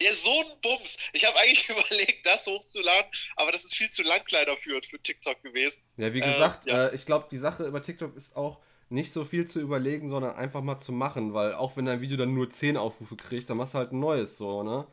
Ja, 0.00 0.12
so 0.12 0.40
ein 0.40 0.60
Bums. 0.62 0.96
Ich 1.12 1.24
habe 1.24 1.38
eigentlich 1.38 1.68
überlegt, 1.68 2.24
das 2.24 2.46
hochzuladen, 2.46 3.10
aber 3.36 3.52
das 3.52 3.64
ist 3.64 3.74
viel 3.74 3.90
zu 3.90 4.02
lang 4.02 4.22
leider 4.30 4.56
für, 4.56 4.80
für 4.82 5.00
TikTok 5.00 5.42
gewesen. 5.42 5.80
Ja, 5.96 6.14
wie 6.14 6.20
gesagt, 6.20 6.66
ähm, 6.66 6.76
ja. 6.76 6.86
Äh, 6.88 6.94
ich 6.94 7.04
glaube, 7.04 7.26
die 7.30 7.38
Sache 7.38 7.64
über 7.64 7.82
TikTok 7.82 8.16
ist 8.16 8.36
auch 8.36 8.58
nicht 8.90 9.12
so 9.12 9.24
viel 9.24 9.46
zu 9.46 9.60
überlegen, 9.60 10.08
sondern 10.08 10.36
einfach 10.36 10.62
mal 10.62 10.78
zu 10.78 10.92
machen, 10.92 11.34
weil 11.34 11.54
auch 11.54 11.76
wenn 11.76 11.84
dein 11.84 12.00
Video 12.00 12.16
dann 12.16 12.34
nur 12.34 12.48
10 12.48 12.76
Aufrufe 12.76 13.16
kriegt, 13.16 13.50
dann 13.50 13.56
machst 13.56 13.74
du 13.74 13.78
halt 13.78 13.92
ein 13.92 14.00
neues 14.00 14.38
so, 14.38 14.62
ne? 14.62 14.86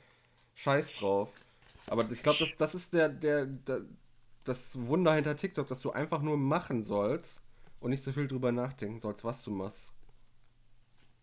Scheiß 0.56 0.94
drauf. 1.00 1.30
Aber 1.88 2.10
ich 2.12 2.22
glaube, 2.24 2.40
das, 2.40 2.56
das 2.58 2.76
ist 2.76 2.94
der, 2.94 3.10
der, 3.10 3.46
der, 3.46 3.82
das 4.46 4.72
Wunder 4.74 5.14
hinter 5.14 5.38
TikTok, 5.38 5.68
dass 5.68 5.82
du 5.82 5.92
einfach 5.92 6.22
nur 6.22 6.38
machen 6.38 6.86
sollst 6.86 7.42
und 7.80 7.92
nicht 7.92 8.04
so 8.04 8.14
viel 8.14 8.28
drüber 8.28 8.52
nachdenken 8.52 9.00
sollst, 9.00 9.24
was 9.24 9.44
du 9.44 9.52
machst. 9.52 9.92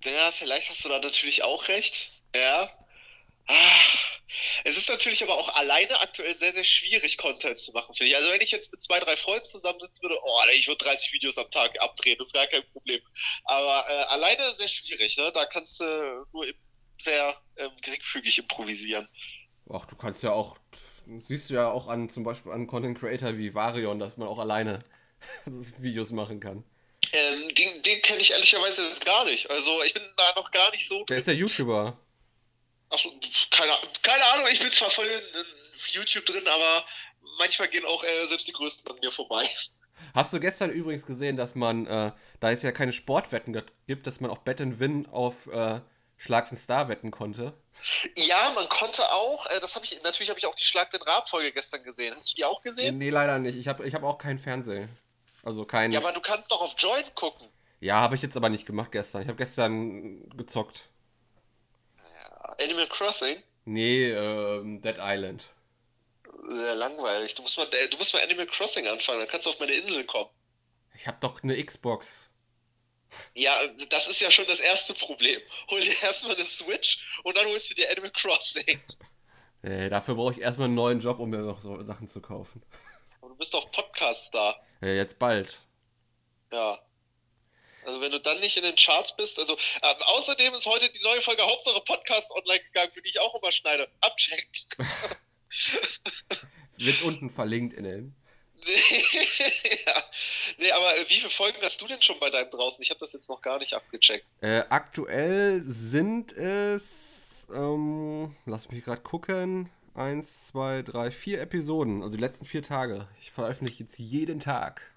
Ja, 0.05 0.33
vielleicht 0.33 0.69
hast 0.69 0.85
du 0.85 0.89
da 0.89 0.99
natürlich 0.99 1.43
auch 1.45 1.69
recht. 1.69 2.11
Ja, 2.35 2.71
Ah, 3.49 3.55
es 4.65 4.77
ist 4.77 4.89
natürlich 4.89 5.23
aber 5.23 5.35
auch 5.35 5.49
alleine 5.57 5.99
aktuell 6.01 6.35
sehr, 6.35 6.53
sehr 6.53 6.65
schwierig, 6.65 7.19
Content 7.19 7.59
zu 7.59 7.73
machen, 7.73 7.95
finde 7.95 8.11
ich. 8.11 8.17
Also 8.17 8.31
wenn 8.31 8.41
ich 8.41 8.53
jetzt 8.53 8.71
mit 8.71 8.81
zwei, 8.81 9.01
drei 9.01 9.17
Freunden 9.17 9.47
zusammensitzen 9.47 10.03
würde, 10.03 10.19
oh, 10.23 10.41
ich 10.55 10.69
würde 10.69 10.85
30 10.85 11.13
Videos 11.13 11.37
am 11.39 11.51
Tag 11.51 11.81
abdrehen, 11.81 12.17
das 12.19 12.33
wäre 12.33 12.49
kein 12.49 12.63
Problem. 12.71 13.01
Aber 13.45 13.85
äh, 13.89 14.05
alleine 14.05 14.55
sehr 14.55 14.69
schwierig, 14.69 15.17
ne? 15.17 15.33
Da 15.35 15.45
kannst 15.47 15.81
du 15.81 16.27
nur 16.33 16.47
sehr 16.99 17.37
ähm, 17.57 17.73
geringfügig 17.83 18.39
improvisieren. 18.39 19.09
Ach, 19.71 19.87
du 19.87 19.97
kannst 19.97 20.23
ja 20.23 20.33
auch, 20.33 20.57
siehst 21.21 21.51
du 21.51 21.55
ja 21.55 21.71
auch 21.71 21.89
an 21.89 22.09
zum 22.09 22.25
Beispiel 22.25 22.53
an 22.53 22.67
Content 22.67 22.99
Creator 22.99 23.37
wie 23.37 23.55
Varion, 23.55 23.99
dass 23.99 24.17
man 24.17 24.29
auch 24.29 24.39
alleine 24.39 24.79
Videos 25.79 26.11
machen 26.11 26.41
kann. 26.41 26.65
Ähm, 27.13 27.49
den, 27.55 27.83
den 27.83 28.03
kenne 28.03 28.21
ich 28.21 28.31
ehrlicherweise 28.31 28.83
gar 29.05 29.25
nicht. 29.25 29.51
Also 29.51 29.83
ich 29.85 29.93
bin 29.93 30.03
da 30.17 30.33
noch 30.37 30.51
gar 30.51 30.71
nicht 30.71 30.89
so. 30.89 31.05
Der 31.05 31.19
ist 31.19 31.27
ja 31.27 31.35
YouTuber. 31.35 31.99
Achso, 32.91 33.11
keine, 33.51 33.73
keine 34.03 34.25
Ahnung, 34.33 34.47
ich 34.51 34.61
bin 34.61 34.71
zwar 34.71 34.91
voll 34.91 35.07
in, 35.07 35.45
YouTube 35.93 36.25
drin, 36.25 36.47
aber 36.47 36.85
manchmal 37.39 37.69
gehen 37.69 37.85
auch 37.85 38.03
äh, 38.05 38.27
selbst 38.27 38.49
die 38.49 38.53
Größten 38.53 38.91
an 38.91 38.99
mir 39.01 39.11
vorbei. 39.11 39.49
Hast 40.15 40.33
du 40.33 40.41
gestern 40.41 40.71
übrigens 40.71 41.07
gesehen, 41.07 41.37
dass 41.37 41.55
man, 41.55 41.87
äh, 41.87 42.13
da 42.41 42.51
es 42.51 42.63
ja 42.63 42.73
keine 42.73 42.93
Sportwetten 42.93 43.59
gibt, 43.87 44.07
dass 44.07 44.21
man 44.21 44.31
auf 44.31 44.41
Bet 44.45 44.61
Win 44.79 45.07
auf 45.07 45.47
äh, 45.49 45.81
Schlag 46.23 46.49
den 46.49 46.57
Star 46.57 46.89
wetten 46.89 47.11
konnte? 47.11 47.53
Ja, 48.15 48.53
man 48.55 48.69
konnte 48.69 49.03
auch. 49.11 49.45
Äh, 49.47 49.59
das 49.61 49.75
habe 49.75 49.85
ich 49.85 50.01
natürlich 50.05 50.31
habe 50.31 50.39
ich 50.39 50.47
auch 50.47 50.55
die 50.55 50.65
Schlag 50.65 50.89
den 50.91 51.03
Rab 51.03 51.29
Folge 51.29 51.51
gestern 51.51 51.83
gesehen. 51.83 52.15
Hast 52.15 52.31
du 52.31 52.37
die 52.37 52.45
auch 52.45 52.63
gesehen? 52.63 52.97
Nee, 52.99 53.11
leider 53.11 53.41
nicht. 53.41 53.57
Ich 53.57 53.67
habe 53.67 53.85
ich 53.85 53.93
hab 53.93 54.05
auch 54.05 54.19
keinen 54.19 54.39
Fernsehen. 54.39 54.89
Also 55.43 55.65
kein. 55.65 55.91
Ja, 55.91 55.99
aber 55.99 56.13
du 56.13 56.21
kannst 56.21 56.53
doch 56.53 56.61
auf 56.61 56.75
Join 56.79 57.03
gucken. 57.17 57.49
Ja, 57.81 57.97
habe 57.97 58.15
ich 58.15 58.23
jetzt 58.23 58.37
aber 58.37 58.49
nicht 58.49 58.67
gemacht 58.67 58.93
gestern. 58.93 59.23
Ich 59.23 59.29
habe 59.29 59.37
gestern 59.37 60.29
gezockt. 60.37 60.89
Animal 62.61 62.87
Crossing? 62.87 63.43
Nee, 63.65 64.11
ähm, 64.13 64.81
Dead 64.81 64.97
Island. 65.01 65.49
sehr 66.45 66.77
langweilig. 66.77 67.35
Du 67.35 67.43
musst 67.43 67.57
mal, 67.57 67.67
äh, 67.73 67.89
du 67.89 67.97
musst 67.97 68.15
mal 68.15 68.23
Animal 68.23 68.47
Crossing 68.47 68.87
anfangen, 68.87 69.19
dann 69.19 69.29
kannst 69.29 69.47
du 69.47 69.51
auf 69.51 69.59
meine 69.59 69.73
Insel 69.73 70.05
kommen. 70.05 70.31
Ich 70.95 71.09
habe 71.09 71.17
doch 71.21 71.43
eine 71.43 71.61
Xbox. 71.65 72.29
Ja, 73.35 73.55
das 73.91 74.07
ist 74.07 74.21
ja 74.21 74.31
schon 74.31 74.47
das 74.47 74.61
erste 74.61 74.95
Problem. 74.95 75.41
Hol 75.71 75.81
dir 75.81 76.03
erstmal 76.03 76.35
eine 76.35 76.45
Switch 76.45 76.99
und 77.25 77.37
dann 77.37 77.47
holst 77.47 77.71
du 77.71 77.75
dir 77.75 77.91
Animal 77.91 78.11
Crossing. 78.13 78.81
Äh, 79.63 79.89
dafür 79.91 80.15
brauche 80.15 80.33
ich 80.33 80.41
erstmal 80.41 80.67
einen 80.67 80.75
neuen 80.75 81.01
Job, 81.01 81.19
um 81.19 81.31
mir 81.31 81.39
noch 81.39 81.61
so 81.61 81.83
Sachen 81.85 82.09
zu 82.09 82.21
kaufen. 82.21 82.63
Aber 83.21 83.31
du 83.31 83.37
bist 83.37 83.55
doch 83.55 83.71
Podcast-Star. 83.71 84.61
Äh, 84.83 84.97
jetzt 84.97 85.19
bald. 85.19 85.61
Ja. 86.53 86.81
Also 87.85 88.01
wenn 88.01 88.13
du 88.13 88.21
dann 88.21 88.39
nicht 88.41 88.57
in 88.57 88.63
den 88.63 88.77
Charts 88.77 89.17
bist, 89.17 89.39
also 89.39 89.55
äh, 89.55 89.95
außerdem 90.07 90.55
ist 90.55 90.67
heute 90.67 90.91
die 90.91 91.03
neue 91.03 91.21
Folge 91.21 91.43
Hauptsache 91.43 91.81
Podcast 91.81 92.31
online 92.33 92.63
gegangen, 92.65 92.93
für 92.93 93.03
die 93.03 93.11
ich 93.11 93.21
auch 93.21 93.35
immer 93.41 93.51
schneide. 93.51 93.89
Abchecken. 94.01 94.49
Wird 96.77 97.03
unten 97.03 97.31
verlinkt 97.31 97.75
in 97.75 97.85
den. 97.85 98.17
ja. 99.87 100.05
Nee, 100.63 100.73
aber 100.73 100.97
äh, 100.97 101.05
wie 101.09 101.15
viele 101.15 101.31
Folgen 101.31 101.59
hast 101.63 101.81
du 101.81 101.87
denn 101.87 102.01
schon 102.01 102.19
bei 102.21 102.31
deinem 102.31 102.51
draußen? 102.51 102.83
Ich 102.83 102.91
habe 102.91 103.01
das 103.01 103.13
jetzt 103.13 103.29
noch 103.29 103.43
gar 103.43 103.59
nicht 103.59 103.75
abgecheckt. 103.75 104.37
Äh, 104.41 104.63
aktuell 104.69 105.61
sind 105.65 106.33
es, 106.33 107.47
ähm, 107.53 108.37
lass 108.47 108.71
mich 108.71 108.85
gerade 108.85 109.03
gucken, 109.03 109.71
eins, 109.95 110.49
zwei, 110.49 110.83
drei, 110.83 111.11
vier 111.11 111.41
Episoden, 111.41 112.03
also 112.03 112.17
die 112.17 112.21
letzten 112.23 112.45
vier 112.47 112.63
Tage. 112.63 113.09
Ich 113.21 113.31
veröffentliche 113.33 113.83
jetzt 113.83 113.99
jeden 113.99 114.41
Tag. 114.41 114.93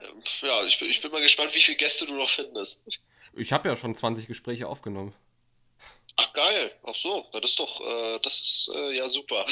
Ähm, 0.00 0.22
Ja, 0.42 0.64
ich, 0.64 0.78
bin- 0.78 0.90
ich 0.90 1.00
bin 1.00 1.10
mal 1.10 1.22
gespannt, 1.22 1.54
wie 1.54 1.60
viele 1.60 1.76
Gäste 1.76 2.06
du 2.06 2.14
noch 2.14 2.28
findest. 2.30 2.84
Ich 3.34 3.52
habe 3.52 3.68
ja 3.68 3.76
schon 3.76 3.94
20 3.94 4.26
Gespräche 4.26 4.68
aufgenommen. 4.68 5.14
Ach 6.16 6.32
geil, 6.32 6.72
ach 6.82 6.96
so, 6.96 7.26
das 7.32 7.44
ist 7.50 7.58
doch, 7.60 7.80
äh, 7.80 8.18
das 8.20 8.34
ist 8.40 8.70
äh, 8.74 8.96
ja 8.96 9.08
super. 9.08 9.44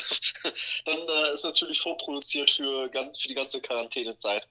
Dann 0.85 0.99
äh, 0.99 1.33
ist 1.35 1.45
natürlich 1.45 1.81
vorproduziert 1.81 2.51
für, 2.51 2.89
ganz, 2.89 3.21
für 3.21 3.29
die 3.29 3.35
ganze 3.35 3.61
Quarantänezeit. 3.61 4.49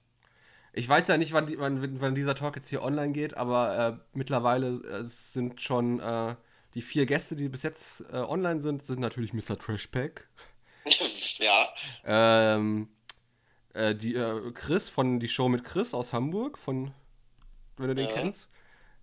Ich 0.76 0.88
weiß 0.88 1.08
ja 1.08 1.16
nicht, 1.16 1.32
wann, 1.32 1.46
die, 1.46 1.58
wann, 1.58 2.00
wann 2.00 2.14
dieser 2.14 2.34
Talk 2.34 2.56
jetzt 2.56 2.68
hier 2.68 2.82
online 2.82 3.12
geht, 3.12 3.36
aber 3.36 3.98
äh, 3.98 4.06
mittlerweile 4.12 4.74
äh, 4.84 5.04
sind 5.04 5.60
schon 5.62 6.00
äh, 6.00 6.36
die 6.74 6.82
vier 6.82 7.06
Gäste, 7.06 7.34
die 7.34 7.48
bis 7.48 7.62
jetzt 7.62 8.02
äh, 8.12 8.16
online 8.18 8.60
sind, 8.60 8.84
sind 8.84 9.00
natürlich 9.00 9.32
Mr. 9.32 9.58
Trashpack, 9.58 10.28
ja, 11.38 11.68
ähm, 12.04 12.88
äh, 13.74 13.94
die, 13.94 14.14
äh, 14.16 14.52
Chris 14.52 14.88
von 14.90 15.18
die 15.20 15.28
Show 15.28 15.48
mit 15.48 15.64
Chris 15.64 15.94
aus 15.94 16.12
Hamburg, 16.12 16.58
von, 16.58 16.92
wenn 17.78 17.88
du 17.88 17.94
den 17.94 18.08
Ja. 18.08 18.14
kennst. 18.14 18.48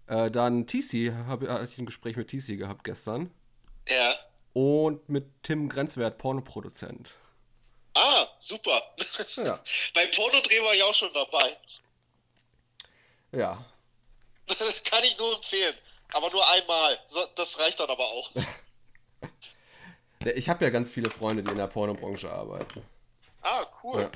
Äh, 0.07 0.31
dann 0.31 0.67
TC, 0.67 1.13
habe 1.27 1.49
hab 1.49 1.63
ich 1.69 1.77
ein 1.79 1.85
Gespräch 1.85 2.17
mit 2.17 2.29
TC 2.29 2.57
gehabt 2.57 2.83
gestern. 2.83 3.31
ja. 3.89 4.13
Und 4.53 5.09
mit 5.09 5.25
Tim 5.43 5.67
Grenzwert, 5.69 6.17
Pornoproduzent. 6.19 7.17
Super. 8.45 8.81
Ja. 9.37 9.59
Bei 9.93 10.05
Pornodreh 10.07 10.61
war 10.63 10.73
ich 10.73 10.83
auch 10.83 10.93
schon 10.93 11.13
dabei. 11.13 11.57
Ja. 13.31 13.63
Kann 14.83 15.03
ich 15.03 15.17
nur 15.17 15.35
empfehlen. 15.35 15.75
Aber 16.13 16.29
nur 16.29 16.47
einmal. 16.51 16.99
Das 17.35 17.57
reicht 17.59 17.79
dann 17.79 17.89
aber 17.89 18.05
auch. 18.05 18.31
Ich 20.37 20.47
habe 20.47 20.63
ja 20.63 20.71
ganz 20.71 20.89
viele 20.89 21.09
Freunde, 21.09 21.43
die 21.43 21.51
in 21.51 21.57
der 21.57 21.67
Pornobranche 21.67 22.31
arbeiten. 22.31 22.81
Ah, 23.41 23.65
cool. 23.83 24.03
Ja. 24.03 24.11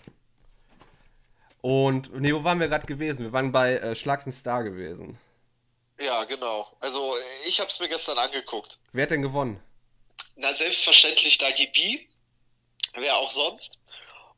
Und, 1.60 2.14
nee, 2.22 2.34
wo 2.34 2.46
waren 2.46 2.62
wir 2.62 2.70
gerade 2.70 2.86
gewesen? 2.86 3.26
Wir 3.26 3.34
waren 3.34 3.52
bei 3.52 3.74
äh, 3.74 3.94
Schlag 3.94 4.24
den 4.24 4.32
Star 4.32 4.64
gewesen. 4.64 5.20
Ja, 6.00 6.24
genau. 6.24 6.72
Also 6.80 7.14
ich 7.46 7.60
habe 7.60 7.70
es 7.70 7.78
mir 7.82 7.90
gestern 7.90 8.18
angeguckt. 8.18 8.80
Wer 8.94 9.04
hat 9.04 9.12
denn 9.12 9.22
gewonnen? 9.22 9.62
Na, 10.38 10.54
selbstverständlich 10.54 11.38
Dagi 11.40 11.68
B. 11.68 12.08
Wer 12.94 13.18
auch 13.18 13.32
sonst. 13.32 13.78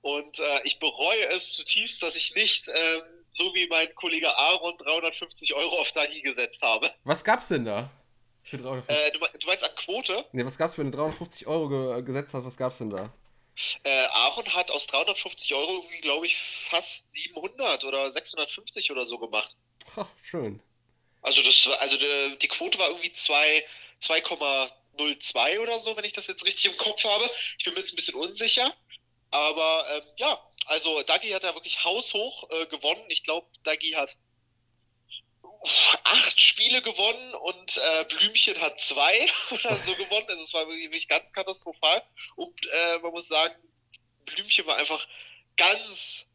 Und 0.01 0.39
äh, 0.39 0.59
ich 0.63 0.79
bereue 0.79 1.25
es 1.27 1.51
zutiefst, 1.53 2.01
dass 2.01 2.15
ich 2.15 2.33
nicht, 2.35 2.67
ähm, 2.67 3.01
so 3.33 3.53
wie 3.53 3.67
mein 3.67 3.93
Kollege 3.95 4.35
Aaron, 4.37 4.77
350 4.77 5.53
Euro 5.55 5.79
auf 5.79 5.91
Dagi 5.91 6.21
gesetzt 6.21 6.61
habe. 6.61 6.93
Was 7.03 7.23
gab's 7.23 7.49
denn 7.49 7.65
da? 7.65 7.89
Für 8.43 8.57
350, 8.57 8.97
Äh, 8.97 9.11
du, 9.11 9.19
me- 9.19 9.29
du 9.39 9.47
meinst 9.47 9.63
an 9.63 9.75
Quote? 9.75 10.25
nee, 10.31 10.45
was 10.45 10.57
gab's 10.57 10.75
für 10.75 10.81
eine 10.81 10.91
350 10.91 11.45
Euro 11.47 11.67
ge 11.69 12.01
gesetzt 12.03 12.33
hast? 12.33 12.45
Was 12.45 12.57
gab's 12.57 12.77
denn 12.79 12.89
da? 12.89 13.13
Äh, 13.83 14.05
Aaron 14.13 14.47
hat 14.53 14.71
aus 14.71 14.87
350 14.87 15.53
Euro 15.53 15.73
irgendwie, 15.81 15.99
glaube 15.99 16.25
ich, 16.25 16.37
fast 16.37 17.11
700 17.11 17.83
oder 17.83 18.09
650 18.09 18.89
oder 18.91 19.05
so 19.05 19.17
gemacht. 19.19 19.57
Ha, 19.97 20.07
schön. 20.23 20.61
Also 21.21 21.41
das, 21.43 21.67
also 21.79 21.97
die, 21.97 22.37
die 22.41 22.47
Quote 22.47 22.79
war 22.79 22.87
irgendwie 22.87 23.11
zwei- 23.11 23.65
2,02 24.01 25.59
oder 25.59 25.77
so, 25.79 25.95
wenn 25.97 26.05
ich 26.05 26.13
das 26.13 26.27
jetzt 26.27 26.45
richtig 26.45 26.65
im 26.71 26.77
Kopf 26.77 27.03
habe. 27.03 27.29
Ich 27.57 27.65
bin 27.65 27.73
mir 27.73 27.81
jetzt 27.81 27.91
ein 27.93 27.97
bisschen 27.97 28.15
unsicher. 28.15 28.73
Aber 29.31 29.85
ähm, 29.91 30.03
ja, 30.17 30.39
also 30.65 31.01
Dagi 31.03 31.29
hat 31.29 31.43
ja 31.43 31.53
wirklich 31.53 31.83
haushoch 31.83 32.49
äh, 32.51 32.65
gewonnen. 32.67 33.03
Ich 33.09 33.23
glaube, 33.23 33.47
Dagi 33.63 33.91
hat 33.91 34.17
acht 36.03 36.39
Spiele 36.39 36.81
gewonnen 36.81 37.33
und 37.35 37.77
äh, 37.77 38.05
Blümchen 38.05 38.59
hat 38.61 38.79
zwei 38.79 39.27
oder 39.51 39.75
so 39.75 39.93
gewonnen. 39.95 40.27
Also 40.29 40.41
es 40.41 40.53
war 40.53 40.67
wirklich, 40.67 40.85
wirklich 40.85 41.07
ganz 41.07 41.31
katastrophal. 41.31 42.01
Und 42.35 42.59
äh, 42.65 42.99
man 42.99 43.11
muss 43.11 43.27
sagen, 43.27 43.55
Blümchen 44.25 44.65
war 44.65 44.77
einfach 44.77 45.07
ganz, 45.57 46.25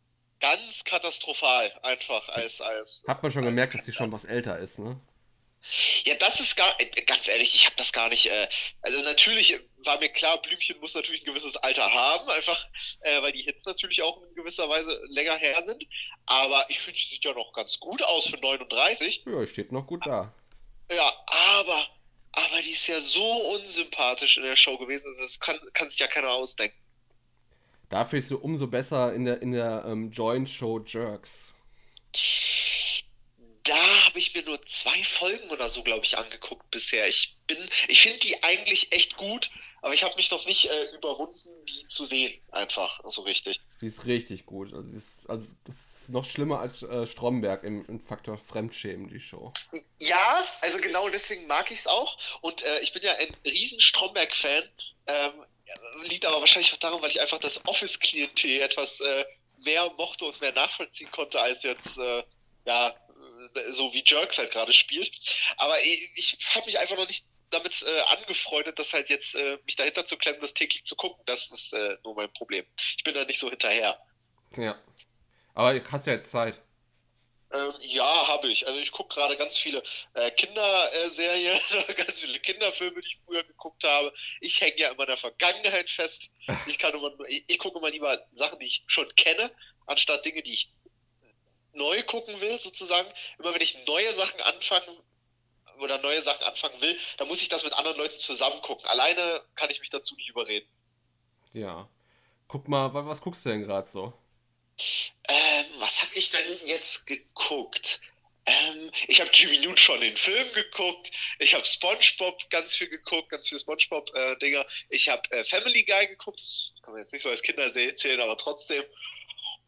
ganz 0.40 0.84
katastrophal 0.84 1.72
einfach 1.82 2.28
als, 2.28 2.60
als 2.60 3.04
Hat 3.06 3.22
man 3.22 3.32
schon 3.32 3.44
gemerkt, 3.44 3.74
dass 3.74 3.84
sie 3.84 3.92
schon 3.92 4.12
was 4.12 4.24
älter 4.24 4.58
ist, 4.58 4.78
ne? 4.78 5.00
Ja, 6.04 6.14
das 6.16 6.40
ist 6.40 6.56
gar, 6.56 6.78
äh, 6.78 6.84
ganz 7.02 7.26
ehrlich, 7.26 7.54
ich 7.54 7.64
habe 7.64 7.76
das 7.76 7.92
gar 7.92 8.10
nicht, 8.10 8.26
äh, 8.26 8.48
also 8.82 9.00
natürlich 9.00 9.58
war 9.86 9.98
mir 9.98 10.08
klar, 10.08 10.40
Blümchen 10.42 10.78
muss 10.80 10.94
natürlich 10.94 11.22
ein 11.22 11.26
gewisses 11.26 11.56
Alter 11.56 11.92
haben, 11.92 12.28
einfach, 12.30 12.68
äh, 13.00 13.22
weil 13.22 13.32
die 13.32 13.42
Hits 13.42 13.64
natürlich 13.64 14.02
auch 14.02 14.22
in 14.22 14.34
gewisser 14.34 14.68
Weise 14.68 15.00
länger 15.08 15.36
her 15.36 15.62
sind, 15.62 15.84
aber 16.26 16.64
ich 16.68 16.80
finde, 16.80 16.98
sie 16.98 17.06
sieht 17.14 17.24
ja 17.24 17.32
noch 17.32 17.52
ganz 17.52 17.78
gut 17.80 18.02
aus 18.02 18.26
für 18.26 18.38
39, 18.38 19.22
Ja, 19.26 19.46
steht 19.46 19.72
noch 19.72 19.86
gut 19.86 20.06
da. 20.06 20.32
ja, 20.90 21.12
aber, 21.26 21.86
aber 22.32 22.62
die 22.62 22.70
ist 22.70 22.86
ja 22.86 23.00
so 23.00 23.24
unsympathisch 23.54 24.36
in 24.36 24.42
der 24.44 24.56
Show 24.56 24.76
gewesen, 24.78 25.14
das 25.18 25.38
kann, 25.40 25.58
kann 25.72 25.88
sich 25.88 25.98
ja 25.98 26.06
keiner 26.06 26.30
ausdenken. 26.30 26.76
Dafür 27.90 28.18
ist 28.18 28.28
sie 28.28 28.36
umso 28.36 28.66
besser 28.66 29.12
in 29.14 29.24
der, 29.24 29.40
in 29.42 29.52
der 29.52 29.84
ähm, 29.86 30.10
Joint-Show 30.10 30.84
Jerks. 30.86 31.52
Da 33.64 34.04
habe 34.04 34.18
ich 34.18 34.34
mir 34.34 34.42
nur 34.42 34.64
zwei 34.66 35.02
Folgen 35.04 35.48
oder 35.50 35.70
so, 35.70 35.82
glaube 35.82 36.04
ich, 36.04 36.18
angeguckt 36.18 36.70
bisher. 36.70 37.08
Ich 37.08 37.36
bin, 37.46 37.56
ich 37.88 38.02
finde 38.02 38.18
die 38.18 38.42
eigentlich 38.42 38.92
echt 38.92 39.16
gut, 39.16 39.50
aber 39.84 39.92
ich 39.92 40.02
habe 40.02 40.16
mich 40.16 40.30
noch 40.30 40.46
nicht 40.46 40.64
äh, 40.64 40.84
überwunden, 40.94 41.50
die 41.66 41.86
zu 41.88 42.06
sehen, 42.06 42.40
einfach 42.50 43.02
so 43.04 43.20
richtig. 43.20 43.60
Die 43.82 43.86
ist 43.86 44.06
richtig 44.06 44.46
gut. 44.46 44.72
Also, 44.72 44.88
ist, 44.96 45.28
also 45.28 45.46
das 45.64 45.74
ist 45.74 46.08
noch 46.08 46.24
schlimmer 46.24 46.60
als 46.60 46.82
äh, 46.82 47.06
Stromberg 47.06 47.62
im, 47.64 47.84
im 47.84 48.00
Faktor 48.00 48.38
Fremdschämen, 48.38 49.10
die 49.10 49.20
Show. 49.20 49.52
Ja, 49.98 50.42
also 50.62 50.78
genau 50.78 51.10
deswegen 51.10 51.46
mag 51.48 51.70
ich 51.70 51.80
es 51.80 51.86
auch. 51.86 52.16
Und 52.40 52.62
äh, 52.62 52.80
ich 52.80 52.94
bin 52.94 53.02
ja 53.02 53.12
ein 53.12 53.28
riesen 53.44 53.78
Stromberg-Fan. 53.78 54.62
Ähm, 55.06 55.32
liegt 56.04 56.24
aber 56.24 56.40
wahrscheinlich 56.40 56.72
auch 56.72 56.78
daran, 56.78 57.02
weil 57.02 57.10
ich 57.10 57.20
einfach 57.20 57.38
das 57.38 57.66
Office-Klientel 57.66 58.62
etwas 58.62 59.00
äh, 59.00 59.26
mehr 59.66 59.90
mochte 59.98 60.24
und 60.24 60.40
mehr 60.40 60.52
nachvollziehen 60.52 61.10
konnte, 61.10 61.38
als 61.38 61.62
jetzt, 61.62 61.98
äh, 61.98 62.24
ja, 62.64 62.88
äh, 62.88 63.72
so 63.72 63.92
wie 63.92 64.02
Jerks 64.06 64.38
halt 64.38 64.50
gerade 64.50 64.72
spielt. 64.72 65.12
Aber 65.58 65.78
ich, 65.80 66.08
ich 66.14 66.38
habe 66.54 66.64
mich 66.64 66.78
einfach 66.78 66.96
noch 66.96 67.06
nicht 67.06 67.26
damit 67.50 67.82
äh, 67.82 68.00
angefreundet, 68.16 68.78
das 68.78 68.92
halt 68.92 69.10
jetzt 69.10 69.34
äh, 69.34 69.58
mich 69.64 69.76
dahinter 69.76 70.04
zu 70.06 70.16
klemmen, 70.16 70.40
das 70.40 70.54
täglich 70.54 70.84
zu 70.84 70.96
gucken. 70.96 71.22
Das 71.26 71.50
ist 71.50 71.72
äh, 71.72 71.96
nur 72.04 72.14
mein 72.14 72.32
Problem. 72.32 72.66
Ich 72.96 73.04
bin 73.04 73.14
da 73.14 73.24
nicht 73.24 73.38
so 73.38 73.50
hinterher. 73.50 73.98
Ja. 74.56 74.80
Aber 75.54 75.78
du 75.78 75.92
hast 75.92 76.06
ja 76.06 76.14
jetzt 76.14 76.30
Zeit. 76.30 76.60
Ähm, 77.52 77.72
ja, 77.80 78.26
habe 78.28 78.48
ich. 78.48 78.66
Also 78.66 78.80
ich 78.80 78.90
gucke 78.90 79.14
gerade 79.14 79.36
ganz 79.36 79.56
viele 79.56 79.82
äh, 80.14 80.30
Kinderserien, 80.32 81.60
ganz 81.96 82.20
viele 82.20 82.40
Kinderfilme, 82.40 83.00
die 83.00 83.06
ich 83.08 83.20
früher 83.24 83.44
geguckt 83.44 83.84
habe. 83.84 84.12
Ich 84.40 84.60
hänge 84.60 84.76
ja 84.78 84.88
immer 84.90 85.02
in 85.04 85.08
der 85.08 85.16
Vergangenheit 85.16 85.88
fest. 85.88 86.30
Ich 86.66 86.78
kann 86.78 86.92
immer, 86.92 87.10
nur- 87.10 87.28
ich, 87.28 87.44
ich 87.46 87.58
gucke 87.58 87.78
immer 87.78 87.90
lieber 87.90 88.20
Sachen, 88.32 88.58
die 88.58 88.66
ich 88.66 88.82
schon 88.86 89.08
kenne, 89.16 89.50
anstatt 89.86 90.24
Dinge, 90.24 90.42
die 90.42 90.52
ich 90.52 90.70
neu 91.72 92.02
gucken 92.02 92.40
will, 92.40 92.58
sozusagen. 92.60 93.08
Immer 93.38 93.54
wenn 93.54 93.62
ich 93.62 93.86
neue 93.86 94.12
Sachen 94.12 94.40
anfangen 94.42 94.98
oder 95.80 95.98
neue 95.98 96.22
Sachen 96.22 96.44
anfangen 96.44 96.80
will, 96.80 96.98
dann 97.18 97.28
muss 97.28 97.42
ich 97.42 97.48
das 97.48 97.64
mit 97.64 97.72
anderen 97.74 97.96
Leuten 97.98 98.18
zusammen 98.18 98.60
gucken. 98.62 98.86
Alleine 98.88 99.42
kann 99.54 99.70
ich 99.70 99.80
mich 99.80 99.90
dazu 99.90 100.14
nicht 100.16 100.28
überreden. 100.28 100.68
Ja. 101.52 101.88
Guck 102.48 102.68
mal, 102.68 102.92
wa- 102.94 103.06
was 103.06 103.20
guckst 103.20 103.44
du 103.44 103.50
denn 103.50 103.62
gerade 103.62 103.88
so? 103.88 104.12
Ähm, 105.28 105.66
was 105.78 106.02
habe 106.02 106.14
ich 106.14 106.30
denn 106.30 106.58
jetzt 106.66 107.06
geguckt? 107.06 108.00
Ähm, 108.46 108.90
ich 109.06 109.20
habe 109.20 109.30
Jimmy 109.32 109.58
Neutron 109.64 110.00
den 110.00 110.16
Film 110.16 110.46
geguckt. 110.52 111.10
Ich 111.38 111.54
habe 111.54 111.64
SpongeBob 111.64 112.50
ganz 112.50 112.74
viel 112.74 112.88
geguckt, 112.88 113.30
ganz 113.30 113.48
viele 113.48 113.60
SpongeBob-Dinger. 113.60 114.66
ich 114.90 115.08
habe 115.08 115.22
äh, 115.30 115.44
Family 115.44 115.82
Guy 115.84 116.08
geguckt. 116.08 116.40
Das 116.40 116.72
kann 116.82 116.92
man 116.92 117.02
jetzt 117.02 117.12
nicht 117.12 117.22
so 117.22 117.30
als 117.30 117.40
Kinderserie 117.42 117.94
zählen, 117.94 118.20
aber 118.20 118.36
trotzdem. 118.36 118.84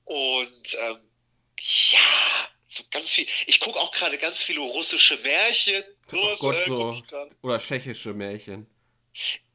Und 0.05 0.75
ähm, 0.79 1.09
viel. 3.17 3.27
Ich 3.47 3.61
gucke 3.61 3.79
auch 3.79 3.93
gerade 3.93 4.19
ganz 4.19 4.43
viele 4.43 4.61
russische 4.61 5.17
Märchen. 5.19 5.85
Oh 6.13 6.37
Gott, 6.39 6.57
äh, 6.57 6.65
so. 6.67 7.03
Oder 7.43 7.59
tschechische 7.59 8.15
Märchen. 8.15 8.67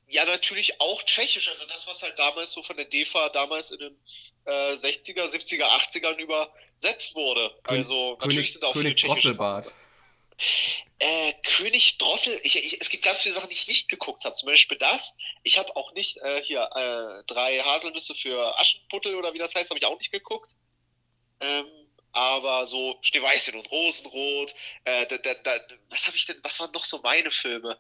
ja, 0.08 0.26
natürlich 0.26 0.80
auch 0.82 1.02
tschechisch. 1.04 1.48
Also 1.48 1.66
das, 1.66 1.88
was 1.88 2.02
halt 2.02 2.18
damals 2.20 2.52
so 2.52 2.62
von 2.62 2.76
der 2.76 2.86
DEFA 2.86 3.30
damals 3.30 3.72
in 3.72 3.80
den 3.80 3.98
äh, 4.46 4.74
60er, 4.74 5.26
70er, 5.26 5.64
80ern 5.64 6.18
übersetzt 6.18 7.16
wurde. 7.16 7.56
Also 7.64 8.18
König, 8.18 8.20
natürlich 8.20 8.54
sind 8.54 8.64
auch 8.66 8.74
König 8.74 9.00
viele 9.00 9.14
tschechische 9.14 9.36
Drosselbart. 9.36 9.74
Äh, 11.00 11.34
König 11.44 11.98
Drossel, 11.98 12.40
ich, 12.44 12.56
ich, 12.56 12.82
es 12.82 12.90
gibt 12.90 13.04
ganz 13.04 13.22
viele 13.22 13.36
Sachen, 13.36 13.50
die 13.50 13.56
ich 13.56 13.68
nicht 13.68 13.90
geguckt 13.90 14.26
habe. 14.26 14.36
Zum 14.36 14.48
Beispiel 14.48 14.78
das. 14.78 15.14
Ich 15.44 15.58
habe 15.58 15.76
auch 15.76 15.94
nicht 15.94 16.18
äh, 16.18 16.44
hier 16.44 16.62
äh, 16.76 17.24
drei 17.26 17.60
Haselnüsse 17.60 18.16
für 18.16 18.60
Aschenputtel 18.60 19.16
oder 19.16 19.34
wie 19.34 19.40
das 19.40 19.56
heißt, 19.56 19.70
habe 19.70 19.80
ich 19.80 19.86
auch 19.86 19.98
nicht 19.98 20.12
geguckt. 20.12 20.56
Ähm, 21.40 21.66
aber 22.14 22.66
so 22.66 22.98
Schneeweißchen 23.02 23.56
und 23.56 23.70
Rosenrot. 23.72 24.54
Äh, 24.86 25.06
da, 25.08 25.18
da, 25.18 25.34
da, 25.36 25.52
was 25.90 26.06
habe 26.08 26.16
ich 26.18 26.26
denn? 26.26 26.38
Was 26.44 26.60
waren 26.60 26.72
noch 26.72 26.84
so 26.84 27.00
meine 27.02 27.32
Filme? 27.32 27.78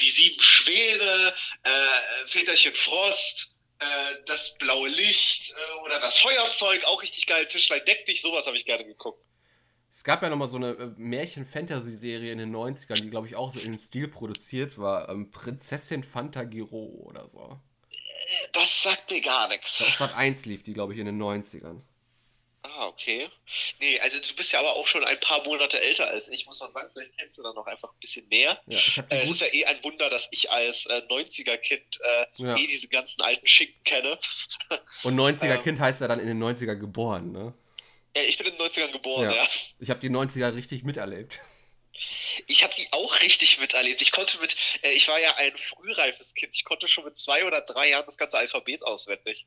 Die 0.00 0.10
sieben 0.10 0.40
Schwäne, 0.40 1.34
äh, 1.62 2.26
Väterchen 2.26 2.74
Frost. 2.74 3.60
äh, 3.80 3.84
Das 4.26 4.56
blaue 4.58 4.88
Licht 4.88 5.50
äh, 5.50 5.80
oder 5.84 5.98
das 6.00 6.18
Feuerzeug, 6.18 6.84
auch 6.84 7.02
richtig 7.02 7.26
geil. 7.26 7.46
Tischlein 7.48 7.84
deck 7.86 8.06
dich, 8.06 8.20
sowas 8.22 8.46
habe 8.46 8.56
ich 8.56 8.64
gerne 8.64 8.84
geguckt. 8.84 9.26
Es 9.94 10.04
gab 10.04 10.22
ja 10.22 10.30
nochmal 10.30 10.48
so 10.48 10.56
eine 10.56 10.70
äh, 10.70 10.86
Märchen-Fantasy-Serie 10.96 12.32
in 12.32 12.38
den 12.38 12.54
90ern, 12.54 13.02
die, 13.02 13.10
glaube 13.10 13.26
ich, 13.26 13.36
auch 13.36 13.52
so 13.52 13.58
in 13.60 13.72
dem 13.72 13.78
Stil 13.78 14.08
produziert 14.08 14.78
war. 14.78 15.08
Ähm, 15.10 15.30
Prinzessin 15.30 16.02
Fantagiro 16.02 16.84
oder 17.04 17.28
so. 17.28 17.60
Äh, 17.90 18.48
Das 18.52 18.82
sagt 18.84 19.10
mir 19.10 19.20
gar 19.20 19.48
nichts. 19.48 19.76
Das 19.78 19.98
Sat 19.98 20.16
1 20.16 20.46
lief 20.46 20.62
die, 20.62 20.72
glaube 20.72 20.94
ich, 20.94 20.98
in 20.98 21.04
den 21.06 21.20
90ern. 21.20 21.82
Ah, 22.64 22.86
okay. 22.86 23.28
Nee, 23.80 23.98
also 24.00 24.20
du 24.20 24.34
bist 24.34 24.52
ja 24.52 24.60
aber 24.60 24.74
auch 24.76 24.86
schon 24.86 25.02
ein 25.04 25.18
paar 25.18 25.42
Monate 25.44 25.80
älter 25.80 26.06
als 26.08 26.28
ich, 26.28 26.46
muss 26.46 26.60
man 26.60 26.72
sagen. 26.72 26.90
Vielleicht 26.92 27.16
kennst 27.18 27.36
du 27.36 27.42
da 27.42 27.52
noch 27.52 27.66
einfach 27.66 27.90
ein 27.92 27.98
bisschen 28.00 28.26
mehr. 28.28 28.60
Ja, 28.66 28.78
ich 28.78 28.98
habe 28.98 29.08
die 29.08 29.16
Äh, 29.16 29.22
es 29.22 29.30
ist 29.30 29.40
ja 29.40 29.46
eh 29.52 29.64
ein 29.64 29.82
Wunder, 29.82 30.08
dass 30.10 30.28
ich 30.30 30.48
als 30.50 30.86
äh, 30.86 31.02
90er-Kind 31.08 32.00
äh, 32.00 32.26
Ja. 32.36 32.56
eh 32.56 32.66
diese 32.66 32.86
ganzen 32.86 33.20
alten 33.22 33.46
Schinken 33.48 33.82
kenne. 33.82 34.16
Und 35.02 35.16
90er 35.16 35.56
ähm, 35.56 35.62
Kind 35.64 35.80
heißt 35.80 36.00
ja 36.02 36.08
dann 36.08 36.20
in 36.20 36.28
den 36.28 36.40
90er 36.42 36.76
geboren, 36.76 37.32
ne? 37.32 37.52
Äh, 38.14 38.22
ich 38.26 38.38
bin 38.38 38.46
in 38.46 38.56
den 38.56 38.64
90ern 38.66 38.92
geboren, 38.92 39.24
Ja. 39.30 39.34
ja. 39.34 39.48
Ich 39.80 39.90
habe 39.90 39.98
die 39.98 40.10
90er 40.10 40.54
richtig 40.54 40.84
miterlebt. 40.84 41.40
Ich 42.46 42.62
habe 42.62 42.72
die 42.74 42.86
auch 42.92 43.20
richtig 43.20 43.58
miterlebt. 43.58 44.00
Ich 44.02 44.12
konnte 44.12 44.38
mit, 44.38 44.54
äh, 44.82 44.90
ich 44.90 45.08
war 45.08 45.18
ja 45.18 45.34
ein 45.36 45.56
frühreifes 45.58 46.32
Kind. 46.34 46.54
Ich 46.54 46.64
konnte 46.64 46.86
schon 46.86 47.04
mit 47.04 47.18
zwei 47.18 47.44
oder 47.44 47.60
drei 47.62 47.90
Jahren 47.90 48.06
das 48.06 48.16
ganze 48.16 48.38
Alphabet 48.38 48.82
auswendig. 48.82 49.46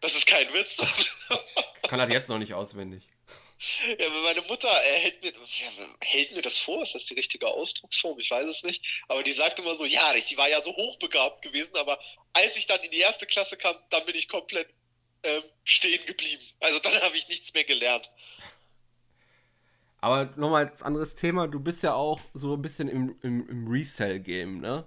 Das 0.00 0.14
ist 0.14 0.26
kein 0.26 0.52
Witz. 0.52 0.76
Kann 1.88 1.98
das 1.98 2.12
jetzt 2.12 2.28
noch 2.28 2.38
nicht 2.38 2.54
auswendig. 2.54 3.08
Ja, 3.98 4.08
meine 4.22 4.42
Mutter 4.42 4.68
äh, 4.68 4.98
hält, 5.00 5.22
mir, 5.22 5.32
hält 6.02 6.32
mir 6.32 6.42
das 6.42 6.56
vor, 6.58 6.82
ist 6.82 6.94
das 6.94 7.06
die 7.06 7.14
richtige 7.14 7.48
Ausdrucksform? 7.48 8.18
Ich 8.20 8.30
weiß 8.30 8.46
es 8.46 8.62
nicht. 8.62 8.84
Aber 9.08 9.22
die 9.24 9.32
sagt 9.32 9.58
immer 9.58 9.74
so, 9.74 9.84
ja, 9.84 10.12
die 10.14 10.36
war 10.36 10.48
ja 10.48 10.62
so 10.62 10.70
hochbegabt 10.70 11.42
gewesen, 11.42 11.74
aber 11.76 11.98
als 12.34 12.56
ich 12.56 12.66
dann 12.66 12.80
in 12.82 12.90
die 12.92 13.00
erste 13.00 13.26
Klasse 13.26 13.56
kam, 13.56 13.74
dann 13.90 14.06
bin 14.06 14.14
ich 14.14 14.28
komplett 14.28 14.72
ähm, 15.24 15.42
stehen 15.64 16.04
geblieben. 16.06 16.42
Also 16.60 16.78
dann 16.78 16.94
habe 17.02 17.16
ich 17.16 17.26
nichts 17.28 17.52
mehr 17.52 17.64
gelernt. 17.64 18.08
Aber 20.00 20.26
nochmal 20.36 20.66
als 20.66 20.82
anderes 20.82 21.16
Thema, 21.16 21.48
du 21.48 21.58
bist 21.58 21.82
ja 21.82 21.94
auch 21.94 22.20
so 22.34 22.54
ein 22.54 22.62
bisschen 22.62 22.88
im, 22.88 23.18
im, 23.22 23.48
im 23.48 23.66
Resell-Game, 23.68 24.60
ne? 24.60 24.86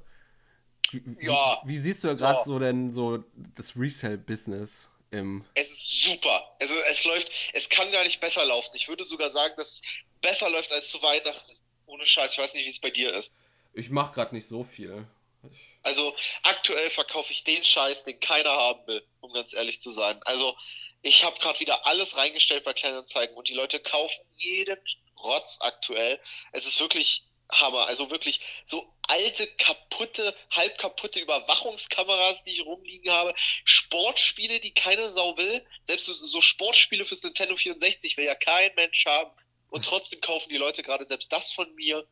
Wie, 0.91 1.03
wie- 1.05 1.25
Ja. 1.25 1.57
Wie, 1.65 1.77
siehst 1.77 2.03
du 2.03 2.07
ja 2.07 2.13
gerade 2.13 2.39
Ja. 2.39 2.45
so 2.45 2.59
denn 2.59 2.93
so 2.93 3.23
das 3.55 3.75
Resell-Business 3.77 4.87
im. 5.11 5.45
Es 5.53 5.69
ist 5.69 6.03
super. 6.03 6.55
Also 6.59 6.73
es 6.89 7.03
läuft, 7.03 7.31
es 7.53 7.69
kann 7.69 7.91
gar 7.91 8.03
nicht 8.03 8.19
besser 8.19 8.43
laufen. 8.45 8.71
Ich 8.75 8.87
würde 8.87 9.03
sogar 9.03 9.29
sagen, 9.29 9.53
dass 9.57 9.73
es 9.73 9.81
besser 10.21 10.49
läuft 10.49 10.71
als 10.71 10.89
zu 10.89 11.01
Weihnachten. 11.01 11.51
Ohne 11.85 12.05
Scheiß, 12.05 12.33
ich 12.33 12.39
weiß 12.39 12.53
nicht, 12.53 12.65
wie 12.65 12.69
es 12.69 12.79
bei 12.79 12.89
dir 12.89 13.13
ist. 13.13 13.33
Ich 13.73 13.89
mach 13.89 14.13
gerade 14.13 14.33
nicht 14.33 14.47
so 14.47 14.63
viel. 14.63 15.07
Ich, 15.51 15.59
Also 15.83 16.15
aktuell 16.43 16.89
verkaufe 16.89 17.31
ich 17.31 17.43
den 17.43 17.63
Scheiß, 17.63 18.03
den 18.03 18.19
keiner 18.19 18.51
haben 18.51 18.85
will, 18.87 19.05
um 19.19 19.33
ganz 19.33 19.53
ehrlich 19.53 19.81
zu 19.81 19.91
sein. 19.91 20.21
Also 20.23 20.55
ich 21.01 21.23
habe 21.23 21.39
gerade 21.39 21.59
wieder 21.59 21.85
alles 21.85 22.15
reingestellt 22.15 22.63
bei 22.63 22.73
Kleinanzeigen 22.73 23.35
und 23.35 23.49
die 23.49 23.53
Leute 23.53 23.79
kaufen 23.79 24.21
jeden 24.33 24.79
Rotz 25.17 25.57
aktuell. 25.59 26.19
Es 26.51 26.65
ist 26.65 26.79
wirklich 26.79 27.23
Hammer. 27.51 27.87
Also 27.87 28.09
wirklich 28.09 28.39
so 28.63 28.93
alte, 29.07 29.47
kaputte, 29.57 30.35
halb 30.51 30.77
kaputte 30.77 31.19
Überwachungskameras, 31.19 32.43
die 32.43 32.51
ich 32.51 32.65
rumliegen 32.65 33.11
habe. 33.11 33.33
Sportspiele, 33.35 34.59
die 34.59 34.73
keine 34.73 35.09
Sau 35.09 35.37
will. 35.37 35.65
Selbst 35.83 36.05
so, 36.05 36.41
Sportspiele 36.41 37.05
fürs 37.05 37.23
Nintendo 37.23 37.55
64 37.55 38.17
will 38.17 38.25
ja 38.25 38.35
kein 38.35 38.73
Mensch 38.75 39.05
haben. 39.05 39.31
Und 39.69 39.85
trotzdem 39.85 40.19
kaufen 40.21 40.49
die 40.49 40.57
Leute 40.57 40.83
gerade 40.83 41.05
selbst 41.05 41.31
das 41.31 41.51
von 41.51 41.73
mir. 41.75 42.05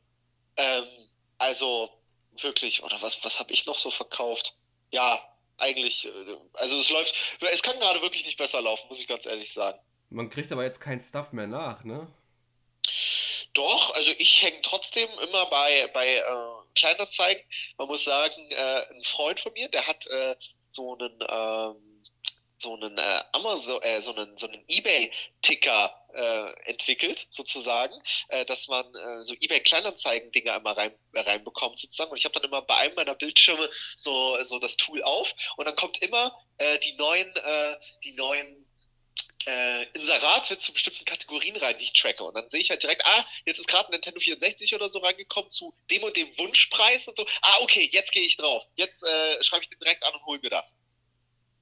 Ähm, 0.58 0.88
also 1.38 1.90
wirklich, 2.42 2.84
oder 2.84 3.02
was, 3.02 3.24
was 3.24 3.40
habe 3.40 3.52
ich 3.52 3.66
noch 3.66 3.78
so 3.78 3.92
verkauft? 3.92 4.56
Ja, 4.92 5.22
eigentlich, 5.58 6.06
äh, 6.06 6.12
also 6.54 6.78
es 6.78 6.90
läuft, 6.90 7.16
es 7.52 7.64
kann 7.64 7.80
gerade 7.80 8.02
wirklich 8.02 8.26
nicht 8.26 8.38
besser 8.38 8.62
laufen, 8.62 8.88
muss 8.90 9.00
ich 9.00 9.08
ganz 9.08 9.26
ehrlich 9.26 9.54
sagen. 9.54 9.80
man 10.10 10.30
kriegt 10.30 10.52
aber 10.52 10.64
jetzt 10.64 10.80
keinen 10.80 11.02
Stuff 11.02 11.32
mehr 11.32 11.48
nach, 11.48 11.84
ne? 11.84 12.08
Doch, 13.60 13.94
also 13.94 14.12
ich 14.20 14.42
hänge 14.42 14.62
trotzdem 14.62 15.10
immer 15.22 15.46
bei, 15.48 15.88
bei 15.94 16.16
äh, 16.16 16.24
Kleinanzeigen. 16.76 17.44
Man 17.78 17.90
muss 17.90 18.06
sagen, 18.06 18.50
äh, 18.52 18.94
ein 18.94 19.02
Freund 19.02 19.38
von 19.38 19.52
mir, 19.52 19.68
der 19.68 19.86
hat 19.86 20.08
äh, 20.08 20.38
so 20.70 20.96
einen, 20.96 21.20
ähm, 21.28 22.04
so 22.58 22.76
einen 22.76 22.98
äh, 22.98 23.22
Amazon, 23.34 23.82
äh, 23.82 24.00
so 24.00 24.16
einen, 24.16 24.38
so 24.38 24.48
einen 24.48 24.64
eBay-Ticker 24.70 25.94
äh, 26.14 26.70
entwickelt, 26.70 27.28
sozusagen, 27.32 27.94
äh, 28.30 28.46
dass 28.46 28.70
man 28.70 28.86
äh, 28.96 29.26
so 29.26 29.34
eBay-Kleinanzeigen-Dinger 29.34 30.56
immer 30.56 30.78
rein, 30.78 30.96
äh, 31.12 31.20
reinbekommt, 31.20 31.80
sozusagen. 31.80 32.12
Und 32.12 32.18
ich 32.18 32.24
habe 32.24 32.40
dann 32.40 32.50
immer 32.50 32.62
bei 32.62 32.78
einem 32.78 32.96
meiner 32.96 33.16
Bildschirme 33.16 33.70
so, 33.98 34.42
so 34.42 34.60
das 34.60 34.78
Tool 34.78 35.04
auf 35.04 35.36
und 35.58 35.68
dann 35.68 35.76
kommt 35.76 36.02
immer 36.02 36.34
äh, 36.60 36.80
die 36.80 36.94
neuen, 36.94 37.36
äh, 37.36 37.76
die 38.06 38.14
neuen 38.14 38.69
äh, 39.46 39.84
Inserate 39.94 40.58
zu 40.58 40.74
bestimmten 40.74 41.06
Kategorien 41.06 41.56
rein, 41.58 41.78
die 41.78 41.86
ich 41.86 41.94
tracke. 41.94 42.24
Und 42.24 42.36
dann 42.36 42.50
sehe 42.50 42.60
ich 42.60 42.70
halt 42.70 42.84
direkt, 42.84 43.06
ah, 43.06 43.26
jetzt 43.46 43.60
ist 43.60 43.68
gerade 43.68 43.88
ein 43.90 43.92
Nintendo 43.92 44.20
64 44.20 44.76
oder 44.76 44.90
so 44.90 45.00
reingekommen 45.00 45.50
zu 45.50 45.74
dem 45.90 46.04
und 46.04 46.16
dem 46.18 46.28
Wunschpreis 46.38 47.08
und 47.08 47.16
so. 47.18 47.26
Ah, 47.42 47.58
okay, 47.62 47.88
jetzt 47.92 48.12
gehe 48.12 48.24
ich 48.24 48.38
drauf. 48.38 48.64
Jetzt 48.76 49.04
äh, 49.04 49.44
schreibe 49.44 49.64
ich 49.64 49.70
den 49.70 49.80
direkt 49.80 50.04
an 50.06 50.14
und 50.14 50.26
hol 50.26 50.40
mir 50.40 50.50
das. 50.50 50.76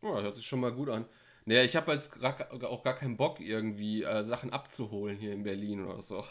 Ja, 0.01 0.21
hört 0.21 0.35
sich 0.35 0.45
schon 0.45 0.59
mal 0.59 0.71
gut 0.71 0.89
an. 0.89 1.07
Nee, 1.45 1.63
ich 1.63 1.75
habe 1.75 1.93
jetzt 1.93 2.11
gra- 2.13 2.65
auch 2.65 2.83
gar 2.83 2.95
keinen 2.95 3.15
Bock, 3.17 3.39
irgendwie 3.39 4.03
äh, 4.03 4.23
Sachen 4.25 4.51
abzuholen 4.51 5.17
hier 5.17 5.31
in 5.31 5.43
Berlin 5.43 5.85
oder 5.85 6.01
so. 6.01 6.27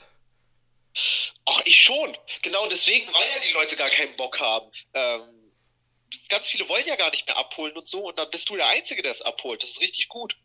Ach, 1.46 1.62
ich 1.64 1.80
schon. 1.80 2.16
Genau 2.42 2.66
deswegen, 2.68 3.06
weil 3.12 3.28
ja 3.34 3.40
die 3.46 3.52
Leute 3.52 3.76
gar 3.76 3.88
keinen 3.90 4.16
Bock 4.16 4.38
haben. 4.40 4.70
Ähm, 4.94 5.52
ganz 6.28 6.46
viele 6.48 6.68
wollen 6.68 6.86
ja 6.86 6.96
gar 6.96 7.10
nicht 7.10 7.26
mehr 7.26 7.36
abholen 7.36 7.76
und 7.76 7.86
so. 7.88 8.04
Und 8.06 8.18
dann 8.18 8.30
bist 8.30 8.48
du 8.48 8.56
der 8.56 8.68
Einzige, 8.68 9.02
der 9.02 9.12
es 9.12 9.22
abholt. 9.22 9.62
Das 9.62 9.70
ist 9.70 9.80
richtig 9.80 10.08
gut. 10.08 10.36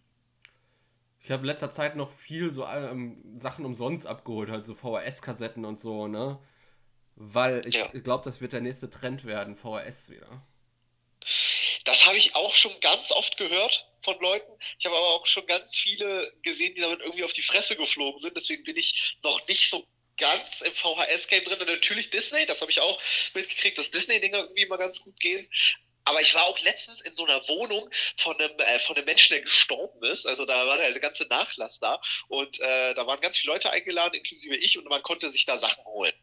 Ich 1.24 1.32
habe 1.32 1.46
letzter 1.46 1.72
Zeit 1.72 1.96
noch 1.96 2.12
viel 2.12 2.52
so 2.52 2.66
ähm, 2.66 3.16
Sachen 3.40 3.66
umsonst 3.66 4.08
abgeholt, 4.08 4.50
halt 4.50 4.66
so 4.66 4.74
VHS-Kassetten 4.76 5.66
und 5.66 5.80
so, 5.80 6.08
ne? 6.08 6.40
Weil 7.16 7.68
ich 7.68 7.76
Ja. 7.76 7.88
glaube, 7.88 8.24
das 8.26 8.42
wird 8.42 8.54
der 8.54 8.62
nächste 8.62 8.90
Trend 8.90 9.26
werden, 9.26 9.56
VHS 9.58 10.10
wieder. 10.12 10.44
Das 11.84 12.06
habe 12.06 12.18
ich 12.18 12.36
auch 12.36 12.54
schon 12.54 12.72
ganz 12.80 13.12
oft 13.12 13.38
gehört 13.38 13.88
von 14.00 14.20
Leuten. 14.20 14.52
Ich 14.80 14.86
habe 14.86 14.96
aber 14.96 15.08
auch 15.16 15.26
schon 15.26 15.46
ganz 15.46 15.76
viele 15.76 16.32
gesehen, 16.42 16.74
die 16.76 16.82
damit 16.82 17.02
irgendwie 17.02 17.24
auf 17.24 17.34
die 17.34 17.42
Fresse 17.42 17.76
geflogen 17.76 18.20
sind. 18.20 18.36
Deswegen 18.36 18.64
bin 18.64 18.78
ich 18.78 19.18
noch 19.24 19.46
nicht 19.48 19.70
so 19.70 19.86
ganz 20.18 20.62
im 20.62 20.74
VHS-Game 20.74 21.44
drin. 21.44 21.60
Und 21.60 21.68
natürlich 21.70 22.10
Disney, 22.10 22.46
das 22.46 22.62
habe 22.62 22.72
ich 22.72 22.82
auch 22.82 23.00
mitgekriegt, 23.34 23.78
dass 23.78 23.92
Disney-Dinger 23.92 24.40
irgendwie 24.40 24.64
immer 24.64 24.78
ganz 24.78 25.02
gut 25.02 25.20
gehen. 25.20 25.48
Aber 26.06 26.22
ich 26.22 26.34
war 26.34 26.44
auch 26.44 26.60
letztens 26.62 27.02
in 27.02 27.14
so 27.14 27.26
einer 27.26 27.48
Wohnung 27.48 27.90
von 28.18 28.40
einem, 28.40 28.58
äh, 28.60 28.80
von 28.80 28.96
einem 28.96 29.06
Menschen, 29.06 29.34
der 29.34 29.42
gestorben 29.42 30.04
ist. 30.06 30.26
Also 30.26 30.46
da 30.46 30.66
war 30.66 30.78
der 30.78 31.00
ganze 31.00 31.26
Nachlass 31.28 31.80
da. 31.80 32.02
Und 32.28 32.60
äh, 32.60 32.94
da 32.96 33.06
waren 33.06 33.22
ganz 33.22 33.38
viele 33.38 33.54
Leute 33.54 33.72
eingeladen, 33.72 34.16
inklusive 34.16 34.56
ich. 34.56 34.78
Und 34.78 34.86
man 34.86 35.04
konnte 35.04 35.30
sich 35.30 35.46
da 35.46 35.58
Sachen 35.58 35.84
holen. 35.86 36.14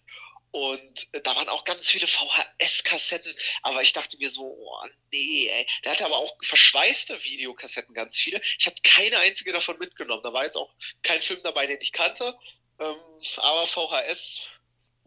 Und 0.50 1.08
äh, 1.12 1.20
da 1.20 1.36
waren 1.36 1.48
auch 1.48 1.64
ganz 1.64 1.86
viele 1.86 2.06
VHS-Kassetten. 2.06 3.34
Aber 3.62 3.82
ich 3.82 3.92
dachte 3.92 4.16
mir 4.18 4.30
so, 4.30 4.42
oh 4.42 4.86
nee, 5.12 5.48
ey. 5.48 5.66
Der 5.84 5.92
hatte 5.92 6.06
aber 6.06 6.16
auch 6.16 6.36
verschweißte 6.42 7.22
Videokassetten, 7.24 7.94
ganz 7.94 8.18
viele. 8.18 8.40
Ich 8.58 8.66
habe 8.66 8.76
keine 8.82 9.18
einzige 9.18 9.52
davon 9.52 9.78
mitgenommen. 9.78 10.22
Da 10.22 10.32
war 10.32 10.44
jetzt 10.44 10.56
auch 10.56 10.74
kein 11.02 11.20
Film 11.20 11.40
dabei, 11.42 11.66
den 11.66 11.80
ich 11.80 11.92
kannte. 11.92 12.36
Ähm, 12.80 12.96
aber 13.36 13.66
VHS 13.66 14.38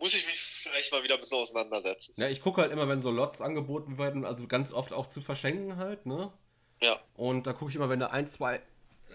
muss 0.01 0.13
ich 0.15 0.25
mich 0.25 0.39
vielleicht 0.39 0.91
mal 0.91 1.03
wieder 1.03 1.17
mit 1.17 1.31
auseinandersetzen. 1.31 2.13
Ja, 2.17 2.27
ich 2.27 2.41
gucke 2.41 2.61
halt 2.61 2.71
immer, 2.71 2.89
wenn 2.89 3.01
so 3.01 3.11
Lots 3.11 3.39
angeboten 3.39 3.97
werden, 3.97 4.25
also 4.25 4.47
ganz 4.47 4.73
oft 4.73 4.91
auch 4.93 5.07
zu 5.07 5.21
verschenken 5.21 5.77
halt, 5.77 6.05
ne? 6.05 6.33
Ja. 6.81 6.99
Und 7.15 7.45
da 7.45 7.53
gucke 7.53 7.69
ich 7.69 7.75
immer, 7.75 7.89
wenn 7.89 7.99
da 7.99 8.07
ein, 8.07 8.25
zwei 8.25 8.55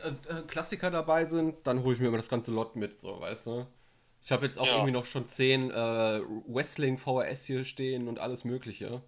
äh, 0.04 0.10
äh, 0.28 0.42
Klassiker 0.46 0.90
dabei 0.90 1.26
sind, 1.26 1.66
dann 1.66 1.82
hole 1.82 1.94
ich 1.94 2.00
mir 2.00 2.08
immer 2.08 2.16
das 2.18 2.28
ganze 2.28 2.52
Lot 2.52 2.76
mit, 2.76 2.98
so, 3.00 3.20
weißt 3.20 3.46
du? 3.48 3.66
Ich 4.22 4.30
habe 4.30 4.46
jetzt 4.46 4.58
auch 4.58 4.66
Ja. 4.66 4.74
irgendwie 4.74 4.92
noch 4.92 5.04
schon 5.04 5.26
zehn 5.26 5.70
äh, 5.70 5.74
Wrestling 6.46 6.98
VHS 6.98 7.44
hier 7.46 7.64
stehen 7.64 8.08
und 8.08 8.18
alles 8.20 8.44
Mögliche, 8.44 9.02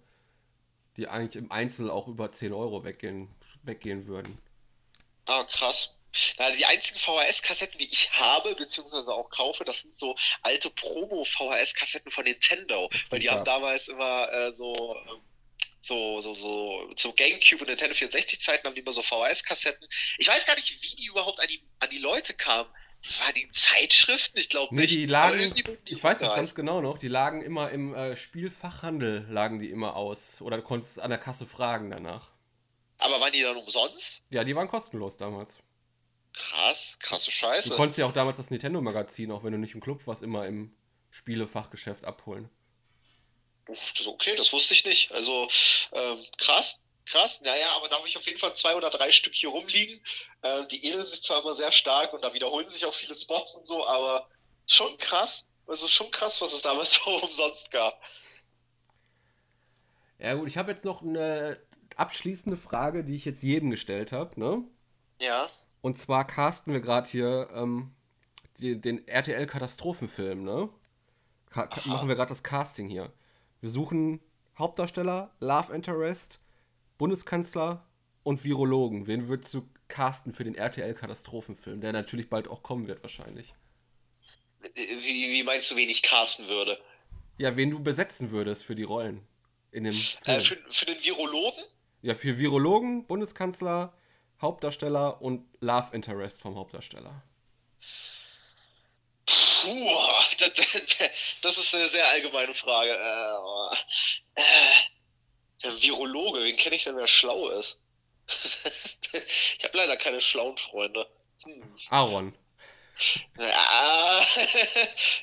die 0.97 1.07
eigentlich 1.07 1.35
im 1.37 1.51
Einzel 1.51 1.89
auch 1.89 2.07
über 2.07 2.29
10 2.29 2.53
Euro 2.53 2.83
weggehen, 2.83 3.29
weggehen 3.63 4.05
würden. 4.05 4.37
Ah, 5.27 5.43
krass. 5.45 5.95
Na, 6.37 6.49
die 6.51 6.65
einzigen 6.65 6.97
VHS-Kassetten, 6.97 7.77
die 7.77 7.91
ich 7.91 8.09
habe, 8.13 8.55
beziehungsweise 8.55 9.13
auch 9.13 9.29
kaufe, 9.29 9.63
das 9.63 9.81
sind 9.81 9.95
so 9.95 10.15
alte 10.41 10.69
Promo-VHS-Kassetten 10.71 12.11
von 12.11 12.23
Nintendo. 12.23 12.89
Weil 13.09 13.19
die 13.19 13.29
haben 13.29 13.45
damals 13.45 13.87
immer 13.87 14.31
äh, 14.31 14.51
so, 14.51 14.95
ähm, 15.07 15.21
so, 15.81 16.19
so, 16.21 16.33
so, 16.33 16.93
zu 16.95 17.13
GameCube 17.13 17.61
und 17.61 17.69
Nintendo 17.69 17.93
64 17.95 18.41
Zeiten 18.41 18.67
haben 18.67 18.75
die 18.75 18.81
immer 18.81 18.91
so 18.91 19.01
VHS-Kassetten. 19.01 19.87
Ich 20.17 20.27
weiß 20.27 20.45
gar 20.45 20.55
nicht, 20.55 20.81
wie 20.81 20.95
die 20.95 21.05
überhaupt 21.07 21.39
an 21.39 21.47
die, 21.47 21.61
an 21.79 21.89
die 21.89 21.99
Leute 21.99 22.33
kamen. 22.33 22.69
War 23.19 23.31
die 23.31 23.49
Zeitschriften? 23.51 24.37
Ich 24.39 24.49
glaube 24.49 24.75
Nee, 24.75 24.81
nicht. 24.81 24.91
die 24.93 25.03
Aber 25.15 25.31
lagen, 25.31 25.53
die 25.53 25.63
ich 25.85 26.03
weiß 26.03 26.19
das 26.19 26.35
ganz 26.35 26.53
genau 26.53 26.81
noch, 26.81 26.97
die 26.97 27.07
lagen 27.07 27.41
immer 27.41 27.69
im 27.71 27.93
äh, 27.95 28.17
Spielfachhandel, 28.17 29.25
lagen 29.29 29.59
die 29.59 29.69
immer 29.69 29.95
aus. 29.95 30.41
Oder 30.41 30.57
du 30.57 30.63
konntest 30.63 30.99
an 30.99 31.09
der 31.09 31.19
Kasse 31.19 31.45
fragen 31.45 31.91
danach. 31.91 32.31
Aber 32.97 33.21
waren 33.21 33.31
die 33.31 33.41
dann 33.41 33.55
umsonst? 33.55 34.21
Ja, 34.31 34.43
die 34.43 34.53
waren 34.53 34.67
kostenlos 34.67 35.15
damals. 35.15 35.57
Krass, 36.39 36.95
krasse 36.99 37.25
Du 37.25 37.31
Scheiße. 37.31 37.75
konntest 37.75 37.97
ja 37.97 38.05
auch 38.05 38.13
damals 38.13 38.37
das 38.37 38.49
Nintendo-Magazin, 38.49 39.29
auch 39.31 39.43
wenn 39.43 39.51
du 39.51 39.57
nicht 39.59 39.73
im 39.75 39.81
Club 39.81 40.07
warst, 40.07 40.23
immer 40.23 40.47
im 40.47 40.73
Spielefachgeschäft 41.11 42.05
abholen. 42.05 42.49
Okay, 44.05 44.35
das 44.35 44.53
wusste 44.53 44.73
ich 44.73 44.85
nicht. 44.85 45.11
Also 45.11 45.49
ähm, 45.91 46.17
krass, 46.37 46.79
krass. 47.05 47.41
Naja, 47.41 47.71
aber 47.73 47.89
da 47.89 47.97
habe 47.97 48.07
ich 48.07 48.17
auf 48.17 48.25
jeden 48.25 48.39
Fall 48.39 48.55
zwei 48.55 48.75
oder 48.75 48.89
drei 48.89 49.11
Stück 49.11 49.35
hier 49.35 49.49
rumliegen. 49.49 50.01
Äh, 50.41 50.65
die 50.67 50.85
ähneln 50.85 51.03
sich 51.05 51.21
zwar 51.21 51.41
immer 51.41 51.53
sehr 51.53 51.73
stark 51.73 52.13
und 52.13 52.21
da 52.23 52.33
wiederholen 52.33 52.69
sich 52.69 52.85
auch 52.85 52.93
viele 52.93 53.15
Spots 53.15 53.55
und 53.55 53.65
so, 53.65 53.85
aber 53.85 54.29
schon 54.65 54.97
krass. 54.97 55.45
Also 55.67 55.87
schon 55.89 56.09
krass, 56.09 56.41
was 56.41 56.53
es 56.53 56.61
damals 56.61 56.93
so 57.05 57.21
umsonst 57.21 57.69
gab. 57.69 58.01
Ja 60.19 60.35
gut, 60.35 60.47
ich 60.47 60.57
habe 60.57 60.71
jetzt 60.71 60.85
noch 60.85 61.01
eine 61.01 61.61
abschließende 61.97 62.57
Frage, 62.57 63.03
die 63.03 63.15
ich 63.15 63.25
jetzt 63.25 63.43
jedem 63.43 63.71
gestellt 63.71 64.13
habe, 64.13 64.39
ne? 64.39 64.63
Ja. 65.21 65.49
Und 65.81 65.97
zwar 65.97 66.25
casten 66.27 66.73
wir 66.73 66.81
gerade 66.81 67.09
hier 67.09 67.49
ähm, 67.53 67.91
die, 68.59 68.79
den 68.79 69.07
RTL-Katastrophenfilm, 69.07 70.43
ne? 70.43 70.69
Ka 71.49 71.63
Aha. 71.63 71.89
machen 71.89 72.07
wir 72.07 72.15
gerade 72.15 72.29
das 72.29 72.43
Casting 72.43 72.89
hier. 72.89 73.11
Wir 73.61 73.69
suchen 73.69 74.19
Hauptdarsteller, 74.57 75.31
Love 75.39 75.73
Interest, 75.73 76.39
Bundeskanzler 76.97 77.85
und 78.23 78.43
Virologen. 78.43 79.07
Wen 79.07 79.27
würdest 79.27 79.53
du 79.53 79.67
casten 79.87 80.33
für 80.33 80.43
den 80.43 80.55
RTL-Katastrophenfilm, 80.55 81.81
der 81.81 81.93
natürlich 81.93 82.29
bald 82.29 82.47
auch 82.47 82.61
kommen 82.61 82.87
wird 82.87 83.01
wahrscheinlich? 83.01 83.53
Wie, 84.75 85.31
wie 85.31 85.43
meinst 85.43 85.71
du, 85.71 85.75
wen 85.75 85.89
ich 85.89 86.03
casten 86.03 86.47
würde? 86.47 86.77
Ja, 87.37 87.55
wen 87.55 87.71
du 87.71 87.81
besetzen 87.81 88.31
würdest 88.31 88.65
für 88.65 88.75
die 88.75 88.83
Rollen 88.83 89.25
in 89.71 89.85
dem 89.85 89.93
Film. 89.93 90.37
Äh, 90.37 90.41
für, 90.41 90.57
für 90.69 90.85
den 90.85 91.01
Virologen? 91.01 91.63
ja, 92.01 92.15
für 92.15 92.37
Virologen, 92.37 93.05
Bundeskanzler, 93.05 93.93
Hauptdarsteller 94.41 95.21
und 95.21 95.45
Love 95.59 95.89
Interest 95.93 96.41
vom 96.41 96.55
Hauptdarsteller. 96.55 97.23
Puh, 99.25 99.89
das, 100.39 100.51
das 101.41 101.57
ist 101.57 101.75
eine 101.75 101.87
sehr 101.87 102.07
allgemeine 102.07 102.53
Frage. 102.53 102.91
Äh, 102.91 104.41
äh, 104.41 104.43
der 105.63 105.81
Virologe, 105.81 106.43
wen 106.43 106.55
kenne 106.55 106.75
ich 106.75 106.85
denn, 106.85 106.95
der 106.95 107.07
schlau 107.07 107.49
ist? 107.49 107.77
ich 109.57 109.65
habe 109.65 109.77
leider 109.77 109.97
keine 109.97 110.21
schlauen 110.21 110.57
Freunde. 110.57 111.07
Hm. 111.43 111.75
Aaron. 111.89 112.35
Ja, 113.37 114.19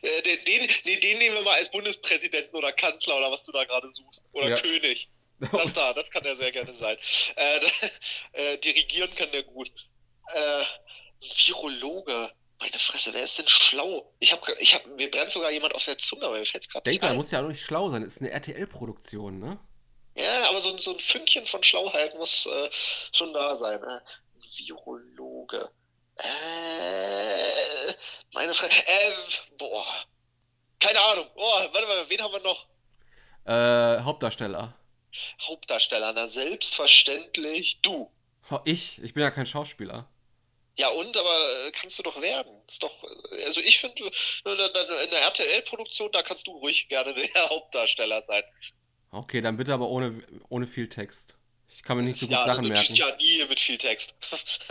äh, 0.03 0.23
den, 0.23 0.45
den, 0.45 0.71
nee, 0.85 0.97
den 0.97 1.19
nehmen 1.19 1.37
wir 1.37 1.43
mal 1.43 1.57
als 1.57 1.71
Bundespräsidenten 1.71 2.57
oder 2.57 2.73
Kanzler 2.73 3.17
oder 3.19 3.31
was 3.31 3.45
du 3.45 3.53
da 3.53 3.65
gerade 3.65 3.91
suchst. 3.91 4.23
Oder 4.33 4.49
Ja. 4.49 4.61
König. 4.61 5.09
Das 5.39 5.73
da, 5.75 5.93
das 5.93 6.11
kann 6.11 6.25
er 6.25 6.37
sehr 6.37 6.51
gerne 6.53 6.73
sein. 6.75 6.97
Äh, 7.37 7.61
äh, 8.33 8.59
dirigieren 8.59 9.15
kann 9.15 9.31
der 9.33 9.43
gut. 9.43 9.71
Äh, 10.33 10.65
Virologe. 11.47 12.33
Meine 12.59 12.79
Fresse, 12.79 13.13
wer 13.13 13.23
ist 13.23 13.39
denn 13.39 13.47
schlau? 13.49 14.15
Ich 14.19 14.33
hab, 14.33 14.43
ich 14.59 14.75
hab, 14.75 14.87
mir 14.87 15.11
brennt 15.11 15.29
sogar 15.31 15.51
jemand 15.51 15.75
auf 15.75 15.85
der 15.85 15.99
Zunge, 15.99 16.25
aber 16.25 16.39
mir 16.39 16.47
fällt's 16.47 16.69
gerade 16.69 16.85
Denk 16.85 17.03
nicht 17.03 17.11
ein. 17.11 17.17
muss 17.17 17.31
ja 17.31 17.43
auch 17.43 17.49
nicht 17.49 17.63
schlau 17.63 17.91
sein. 17.91 18.03
Ist 18.03 18.21
eine 18.21 18.31
RTL-Produktion, 18.31 19.39
ne? 19.39 19.59
Ja, 20.17 20.49
aber 20.49 20.63
so, 20.63 20.71
ein- 20.73 20.79
so 20.79 20.95
ein 20.95 20.99
Fünkchen 21.01 21.45
von 21.45 21.63
Schlauheit 21.63 22.15
muss 22.17 22.47
äh, 22.47 22.71
schon 23.13 23.35
da 23.35 23.55
sein. 23.57 23.83
Äh, 23.83 24.01
Virologe. 24.57 25.71
Äh, 26.17 27.93
meine 28.33 28.55
Fresse. 28.55 28.81
Äh, 28.87 29.13
boah. 29.59 29.85
Keine 30.81 31.01
Ahnung. 31.13 31.27
Oh, 31.35 31.59
warte 31.73 31.87
mal, 31.87 32.09
wen 32.09 32.23
haben 32.23 32.33
wir 32.33 32.41
noch? 32.41 32.67
Äh, 33.45 34.03
Hauptdarsteller. 34.03 34.75
Hauptdarsteller, 35.43 36.13
na 36.13 36.29
selbstverständlich 36.29 37.81
du. 37.83 38.11
Oh, 38.51 38.59
Ich? 38.65 39.01
Ich 39.03 39.15
bin 39.15 39.23
ja 39.23 39.31
kein 39.31 39.47
Schauspieler. 39.47 40.09
Ja 40.79 40.89
und, 40.89 41.17
aber 41.17 41.67
äh, 41.67 41.71
kannst 41.73 41.99
du 41.99 42.03
doch 42.03 42.21
werden. 42.21 42.53
Ist 42.69 42.83
doch, 42.83 42.93
also 43.47 43.61
ich 43.61 43.79
finde, 43.79 44.03
in 44.05 45.11
der 45.11 45.21
RTL-Produktion, 45.23 46.13
da 46.13 46.23
kannst 46.23 46.47
du 46.47 46.53
ruhig 46.53 46.89
gerne 46.89 47.15
der 47.35 47.49
Hauptdarsteller 47.49 48.23
sein. 48.23 48.43
Okay, 49.11 49.41
dann 49.41 49.57
bitte 49.57 49.73
aber 49.73 49.89
ohne, 49.89 50.23
ohne 50.51 50.67
viel 50.67 50.89
Text. 50.89 51.35
Ich 51.69 51.83
kann 51.83 51.97
mir 51.97 52.03
nicht 52.03 52.21
so 52.21 52.27
gut 52.27 52.35
Ja, 52.35 52.45
Sachen 52.45 52.71
also 52.71 52.73
merken. 52.73 52.95
ja 52.95 53.17
nie 53.17 53.45
mit 53.49 53.59
viel 53.59 53.79
Text. 53.79 54.15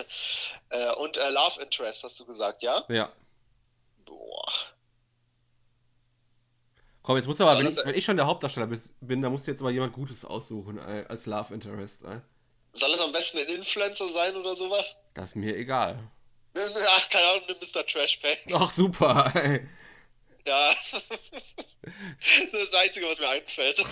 äh, 0.70 0.94
und 0.94 1.18
äh, 1.18 1.30
Love 1.30 1.62
Interest 1.62 2.04
hast 2.04 2.20
du 2.20 2.26
gesagt, 2.26 2.62
ja? 2.62 2.86
Ja. 2.88 3.12
Boah. 4.06 4.52
Komm, 7.06 7.18
jetzt 7.18 7.28
musst 7.28 7.40
du 7.40 7.46
aber, 7.46 7.60
wenn 7.60 7.68
ich, 7.68 7.76
wenn 7.78 7.94
ich 7.94 8.04
schon 8.04 8.18
der 8.18 8.26
Hauptdarsteller 8.26 8.68
bin, 9.00 9.22
dann 9.22 9.32
musst 9.32 9.46
du 9.46 9.52
jetzt 9.52 9.62
aber 9.62 9.70
jemand 9.70 9.94
Gutes 9.94 10.26
aussuchen 10.26 10.80
äh, 10.80 11.06
als 11.08 11.28
Love 11.28 11.54
Interest. 11.54 12.04
Äh. 12.04 12.20
Soll 12.74 12.92
es 12.92 13.00
am 13.00 13.12
besten 13.12 13.38
ein 13.38 13.46
Influencer 13.46 14.10
sein 14.10 14.36
oder 14.36 14.56
sowas? 14.56 14.98
Das 15.14 15.30
ist 15.30 15.36
mir 15.36 15.56
egal. 15.56 16.00
Ach, 16.58 17.10
keine 17.10 17.28
Ahnung, 17.28 17.44
nimm 17.48 17.58
Mr. 17.62 17.86
Trashpack. 17.86 18.40
Ach, 18.54 18.72
super. 18.72 19.32
Ey. 19.36 19.68
Ja. 20.48 20.74
das 21.84 22.38
ist 22.44 22.54
das 22.54 22.74
Einzige, 22.74 23.06
was 23.06 23.20
mir 23.20 23.30
einfällt. 23.30 23.86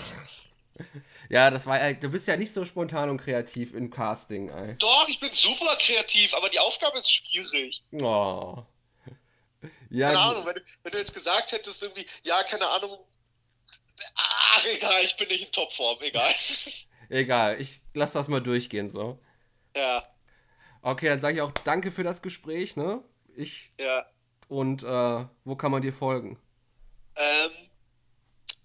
Ja, 1.28 1.52
das 1.52 1.66
war, 1.66 1.80
ey, 1.80 1.94
du 1.94 2.08
bist 2.08 2.26
ja 2.26 2.36
nicht 2.36 2.52
so 2.52 2.64
spontan 2.64 3.10
und 3.10 3.18
kreativ 3.18 3.74
im 3.74 3.90
Casting, 3.90 4.48
ey. 4.48 4.74
Doch, 4.80 5.08
ich 5.08 5.20
bin 5.20 5.30
super 5.32 5.76
kreativ, 5.76 6.34
aber 6.34 6.48
die 6.48 6.58
Aufgabe 6.58 6.98
ist 6.98 7.12
schwierig. 7.12 7.84
Oh. 8.02 8.64
Ja, 9.90 10.08
Keine. 10.08 10.20
Ahnung, 10.20 10.46
wenn, 10.46 10.62
wenn 10.82 10.92
du 10.92 10.98
jetzt 10.98 11.14
gesagt 11.14 11.52
hättest, 11.52 11.82
irgendwie, 11.82 12.06
ja, 12.22 12.42
keine 12.44 12.66
Ahnung. 12.66 12.98
Ach, 14.16 14.64
egal, 14.66 15.04
ich 15.04 15.16
bin 15.16 15.28
nicht 15.28 15.46
in 15.46 15.52
Topform, 15.52 16.00
egal. 16.00 16.32
Egal, 17.10 17.60
ich 17.60 17.82
lass 17.92 18.12
das 18.12 18.28
mal 18.28 18.40
durchgehen, 18.40 18.88
so. 18.88 19.20
ja, 19.76 20.02
Okay, 20.84 21.08
dann 21.08 21.18
sage 21.18 21.36
ich 21.36 21.40
auch 21.42 21.52
danke 21.64 21.90
für 21.90 22.02
das 22.02 22.20
Gespräch, 22.20 22.76
ne? 22.76 23.02
Ich 23.36 23.72
ja. 23.80 24.06
und 24.48 24.82
äh, 24.82 25.24
wo 25.44 25.56
kann 25.56 25.72
man 25.72 25.80
dir 25.80 25.94
folgen? 25.94 26.38
Ähm, 27.16 27.50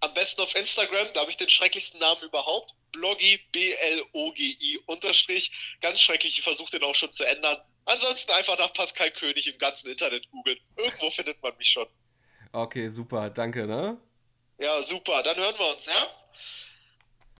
am 0.02 0.14
besten 0.14 0.42
auf 0.42 0.54
Instagram, 0.54 1.08
da 1.14 1.22
habe 1.22 1.32
ich 1.32 1.38
den 1.38 1.48
schrecklichsten 1.48 1.98
Namen 2.00 2.22
überhaupt. 2.24 2.76
Bloggy, 2.92 3.40
B-L-O-G-I, 3.54 4.80
Unterstrich. 4.88 5.78
Ganz 5.80 6.02
schrecklich, 6.02 6.38
ich 6.38 6.44
versuche 6.44 6.72
den 6.72 6.84
auch 6.84 6.96
schon 6.96 7.12
zu 7.14 7.24
ändern. 7.24 7.58
Ansonsten 7.86 8.32
einfach 8.32 8.58
nach 8.58 8.74
Pascal 8.74 9.12
König 9.12 9.48
im 9.52 9.58
ganzen 9.58 9.90
Internet 9.90 10.30
googeln. 10.32 10.60
Irgendwo 10.78 11.10
findet 11.10 11.42
man 11.42 11.56
mich 11.58 11.70
schon. 11.70 11.88
Okay, 12.52 12.90
super, 12.90 13.30
danke, 13.30 13.66
ne? 13.66 13.98
Ja, 14.60 14.82
super. 14.82 15.24
Dann 15.24 15.38
hören 15.38 15.56
wir 15.58 15.74
uns, 15.74 15.86
ja? 15.86 16.08